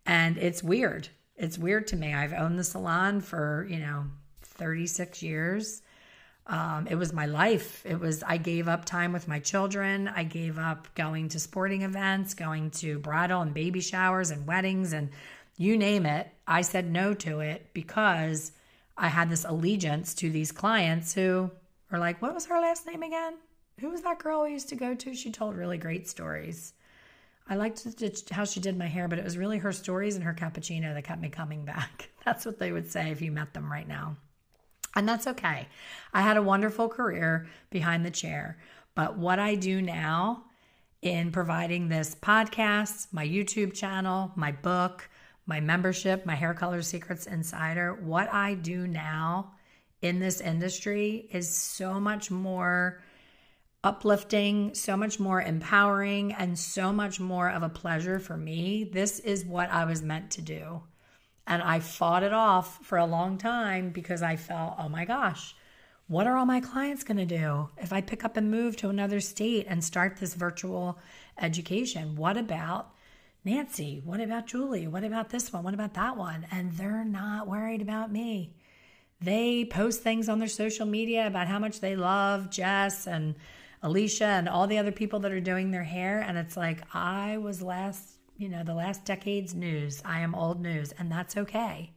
And 0.06 0.38
it's 0.38 0.62
weird. 0.62 1.08
It's 1.36 1.58
weird 1.58 1.86
to 1.88 1.96
me. 1.96 2.14
I've 2.14 2.32
owned 2.32 2.58
the 2.58 2.64
salon 2.64 3.20
for, 3.20 3.66
you 3.68 3.78
know, 3.78 4.06
36 4.42 5.22
years. 5.22 5.82
Um, 6.46 6.88
it 6.88 6.96
was 6.96 7.12
my 7.12 7.26
life. 7.26 7.84
It 7.86 8.00
was, 8.00 8.22
I 8.22 8.36
gave 8.36 8.66
up 8.66 8.84
time 8.84 9.12
with 9.12 9.28
my 9.28 9.38
children. 9.38 10.08
I 10.08 10.24
gave 10.24 10.58
up 10.58 10.92
going 10.94 11.28
to 11.30 11.38
sporting 11.40 11.82
events, 11.82 12.34
going 12.34 12.70
to 12.72 12.98
bridal 12.98 13.40
and 13.40 13.54
baby 13.54 13.80
showers 13.80 14.30
and 14.30 14.46
weddings 14.46 14.92
and 14.92 15.10
you 15.56 15.76
name 15.76 16.06
it. 16.06 16.28
I 16.46 16.62
said 16.62 16.90
no 16.90 17.14
to 17.14 17.40
it 17.40 17.68
because 17.74 18.52
I 18.96 19.08
had 19.08 19.28
this 19.28 19.44
allegiance 19.44 20.14
to 20.14 20.30
these 20.30 20.52
clients 20.52 21.12
who 21.14 21.50
are 21.92 21.98
like, 21.98 22.20
what 22.20 22.34
was 22.34 22.46
her 22.46 22.60
last 22.60 22.86
name 22.86 23.02
again? 23.02 23.34
Who 23.80 23.90
was 23.90 24.02
that 24.02 24.18
girl 24.18 24.42
we 24.42 24.52
used 24.52 24.70
to 24.70 24.76
go 24.76 24.94
to? 24.94 25.14
She 25.14 25.30
told 25.30 25.56
really 25.56 25.78
great 25.78 26.08
stories. 26.08 26.72
I 27.48 27.56
liked 27.56 27.84
how 28.30 28.44
she 28.44 28.60
did 28.60 28.78
my 28.78 28.86
hair, 28.86 29.08
but 29.08 29.18
it 29.18 29.24
was 29.24 29.36
really 29.36 29.58
her 29.58 29.72
stories 29.72 30.14
and 30.14 30.24
her 30.24 30.34
cappuccino 30.34 30.94
that 30.94 31.04
kept 31.04 31.20
me 31.20 31.28
coming 31.28 31.64
back. 31.64 32.08
That's 32.24 32.46
what 32.46 32.58
they 32.58 32.72
would 32.72 32.90
say 32.90 33.10
if 33.10 33.20
you 33.20 33.32
met 33.32 33.54
them 33.54 33.70
right 33.70 33.88
now. 33.88 34.16
And 34.94 35.08
that's 35.08 35.26
okay. 35.26 35.68
I 36.12 36.22
had 36.22 36.36
a 36.36 36.42
wonderful 36.42 36.88
career 36.88 37.46
behind 37.70 38.04
the 38.04 38.10
chair. 38.10 38.58
But 38.94 39.16
what 39.16 39.38
I 39.38 39.54
do 39.54 39.80
now 39.80 40.44
in 41.02 41.30
providing 41.30 41.88
this 41.88 42.14
podcast, 42.14 43.08
my 43.12 43.26
YouTube 43.26 43.72
channel, 43.72 44.32
my 44.34 44.52
book, 44.52 45.08
my 45.46 45.60
membership, 45.60 46.26
my 46.26 46.34
Hair 46.34 46.54
Color 46.54 46.82
Secrets 46.82 47.26
Insider, 47.26 47.94
what 47.94 48.32
I 48.32 48.54
do 48.54 48.86
now 48.86 49.52
in 50.02 50.18
this 50.18 50.40
industry 50.40 51.28
is 51.32 51.54
so 51.54 52.00
much 52.00 52.30
more 52.30 53.02
uplifting, 53.82 54.74
so 54.74 54.96
much 54.96 55.18
more 55.18 55.40
empowering, 55.40 56.32
and 56.34 56.58
so 56.58 56.92
much 56.92 57.18
more 57.18 57.48
of 57.48 57.62
a 57.62 57.68
pleasure 57.68 58.18
for 58.18 58.36
me. 58.36 58.84
This 58.84 59.18
is 59.20 59.44
what 59.44 59.70
I 59.70 59.86
was 59.86 60.02
meant 60.02 60.32
to 60.32 60.42
do. 60.42 60.82
And 61.46 61.62
I 61.62 61.80
fought 61.80 62.22
it 62.22 62.32
off 62.32 62.84
for 62.84 62.98
a 62.98 63.06
long 63.06 63.38
time 63.38 63.90
because 63.90 64.22
I 64.22 64.36
felt, 64.36 64.74
oh 64.78 64.88
my 64.88 65.04
gosh, 65.04 65.54
what 66.06 66.26
are 66.26 66.36
all 66.36 66.46
my 66.46 66.60
clients 66.60 67.04
going 67.04 67.18
to 67.18 67.24
do 67.24 67.68
if 67.78 67.92
I 67.92 68.00
pick 68.00 68.24
up 68.24 68.36
and 68.36 68.50
move 68.50 68.76
to 68.78 68.88
another 68.88 69.20
state 69.20 69.66
and 69.68 69.82
start 69.82 70.16
this 70.16 70.34
virtual 70.34 70.98
education? 71.40 72.16
What 72.16 72.36
about 72.36 72.92
Nancy? 73.44 74.02
What 74.04 74.20
about 74.20 74.46
Julie? 74.46 74.88
What 74.88 75.04
about 75.04 75.30
this 75.30 75.52
one? 75.52 75.62
What 75.62 75.74
about 75.74 75.94
that 75.94 76.16
one? 76.16 76.46
And 76.50 76.72
they're 76.72 77.04
not 77.04 77.48
worried 77.48 77.80
about 77.80 78.12
me. 78.12 78.54
They 79.20 79.64
post 79.64 80.02
things 80.02 80.28
on 80.28 80.38
their 80.38 80.48
social 80.48 80.86
media 80.86 81.26
about 81.26 81.46
how 81.46 81.58
much 81.58 81.80
they 81.80 81.94
love 81.94 82.50
Jess 82.50 83.06
and 83.06 83.34
Alicia 83.82 84.24
and 84.24 84.48
all 84.48 84.66
the 84.66 84.78
other 84.78 84.92
people 84.92 85.20
that 85.20 85.32
are 85.32 85.40
doing 85.40 85.70
their 85.70 85.84
hair. 85.84 86.20
And 86.20 86.36
it's 86.36 86.56
like, 86.56 86.82
I 86.94 87.38
was 87.38 87.62
last 87.62 88.19
you 88.40 88.48
know, 88.48 88.64
the 88.64 88.74
last 88.74 89.04
decade's 89.04 89.54
news. 89.54 90.00
I 90.02 90.20
am 90.20 90.34
old 90.34 90.62
news, 90.62 90.92
and 90.92 91.12
that's 91.12 91.36
okay 91.36 91.90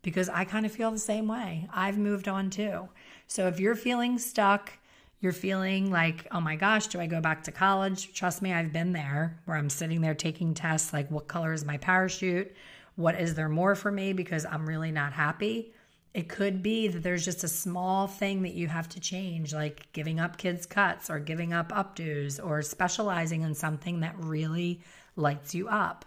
because 0.00 0.30
I 0.30 0.44
kind 0.44 0.64
of 0.64 0.72
feel 0.72 0.90
the 0.90 0.98
same 0.98 1.28
way. 1.28 1.68
I've 1.70 1.98
moved 1.98 2.26
on 2.26 2.48
too. 2.48 2.88
So 3.26 3.48
if 3.48 3.60
you're 3.60 3.74
feeling 3.74 4.18
stuck, 4.18 4.72
you're 5.20 5.32
feeling 5.32 5.90
like, 5.90 6.26
oh 6.32 6.40
my 6.40 6.56
gosh, 6.56 6.86
do 6.86 7.00
I 7.00 7.06
go 7.06 7.20
back 7.20 7.42
to 7.44 7.52
college? 7.52 8.14
Trust 8.14 8.40
me, 8.40 8.50
I've 8.50 8.72
been 8.72 8.92
there 8.92 9.38
where 9.44 9.58
I'm 9.58 9.68
sitting 9.68 10.00
there 10.00 10.14
taking 10.14 10.54
tests 10.54 10.94
like, 10.94 11.10
what 11.10 11.28
color 11.28 11.52
is 11.52 11.66
my 11.66 11.76
parachute? 11.76 12.54
What 12.96 13.20
is 13.20 13.34
there 13.34 13.50
more 13.50 13.74
for 13.74 13.92
me 13.92 14.14
because 14.14 14.46
I'm 14.46 14.66
really 14.66 14.90
not 14.90 15.12
happy? 15.12 15.74
It 16.14 16.30
could 16.30 16.62
be 16.62 16.88
that 16.88 17.02
there's 17.02 17.24
just 17.26 17.44
a 17.44 17.48
small 17.48 18.06
thing 18.06 18.40
that 18.42 18.54
you 18.54 18.68
have 18.68 18.88
to 18.90 19.00
change, 19.00 19.52
like 19.52 19.92
giving 19.92 20.18
up 20.18 20.38
kids' 20.38 20.64
cuts 20.64 21.10
or 21.10 21.18
giving 21.18 21.52
up 21.52 21.72
updos 21.72 22.42
or 22.42 22.62
specializing 22.62 23.42
in 23.42 23.54
something 23.54 24.00
that 24.00 24.14
really 24.18 24.80
lights 25.16 25.54
you 25.54 25.68
up. 25.68 26.04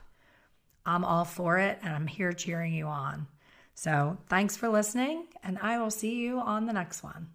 I'm 0.85 1.03
all 1.03 1.25
for 1.25 1.59
it 1.59 1.79
and 1.81 1.93
I'm 1.93 2.07
here 2.07 2.33
cheering 2.33 2.73
you 2.73 2.85
on. 2.87 3.27
So 3.73 4.17
thanks 4.27 4.57
for 4.57 4.69
listening, 4.69 5.27
and 5.43 5.59
I 5.61 5.77
will 5.77 5.91
see 5.91 6.15
you 6.15 6.39
on 6.39 6.65
the 6.65 6.73
next 6.73 7.03
one. 7.03 7.27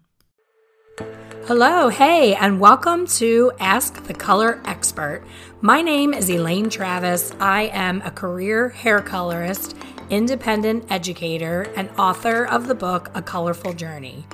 Hello, 1.47 1.87
hey, 1.87 2.35
and 2.35 2.59
welcome 2.59 3.07
to 3.07 3.51
Ask 3.59 4.03
the 4.03 4.13
Color 4.13 4.61
Expert. 4.65 5.23
My 5.61 5.81
name 5.81 6.13
is 6.13 6.29
Elaine 6.29 6.69
Travis. 6.69 7.31
I 7.39 7.71
am 7.73 8.01
a 8.01 8.11
career 8.11 8.69
hair 8.69 8.99
colorist, 8.99 9.75
independent 10.09 10.91
educator, 10.91 11.63
and 11.77 11.89
author 11.97 12.45
of 12.45 12.67
the 12.67 12.75
book 12.75 13.09
A 13.15 13.21
Colorful 13.21 13.73
Journey. 13.73 14.25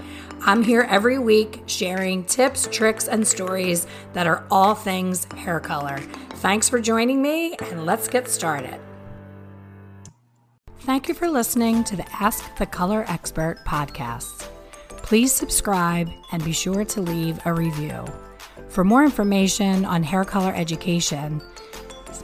I'm 0.41 0.63
here 0.63 0.87
every 0.89 1.19
week 1.19 1.61
sharing 1.65 2.23
tips, 2.23 2.69
tricks, 2.71 3.07
and 3.07 3.27
stories 3.27 3.87
that 4.13 4.27
are 4.27 4.45
all 4.49 4.75
things 4.75 5.25
hair 5.35 5.59
color. 5.59 5.97
Thanks 6.35 6.69
for 6.69 6.79
joining 6.79 7.21
me, 7.21 7.57
and 7.71 7.85
let's 7.85 8.07
get 8.07 8.29
started. 8.29 8.79
Thank 10.79 11.09
you 11.09 11.13
for 11.13 11.29
listening 11.29 11.83
to 11.83 11.95
the 11.95 12.05
Ask 12.13 12.57
the 12.57 12.65
Color 12.65 13.05
Expert 13.07 13.59
podcast. 13.67 14.47
Please 14.87 15.31
subscribe 15.31 16.09
and 16.31 16.43
be 16.43 16.51
sure 16.51 16.83
to 16.85 17.01
leave 17.01 17.39
a 17.45 17.53
review. 17.53 18.03
For 18.69 18.83
more 18.83 19.03
information 19.03 19.85
on 19.85 20.01
hair 20.03 20.23
color 20.23 20.53
education, 20.55 21.41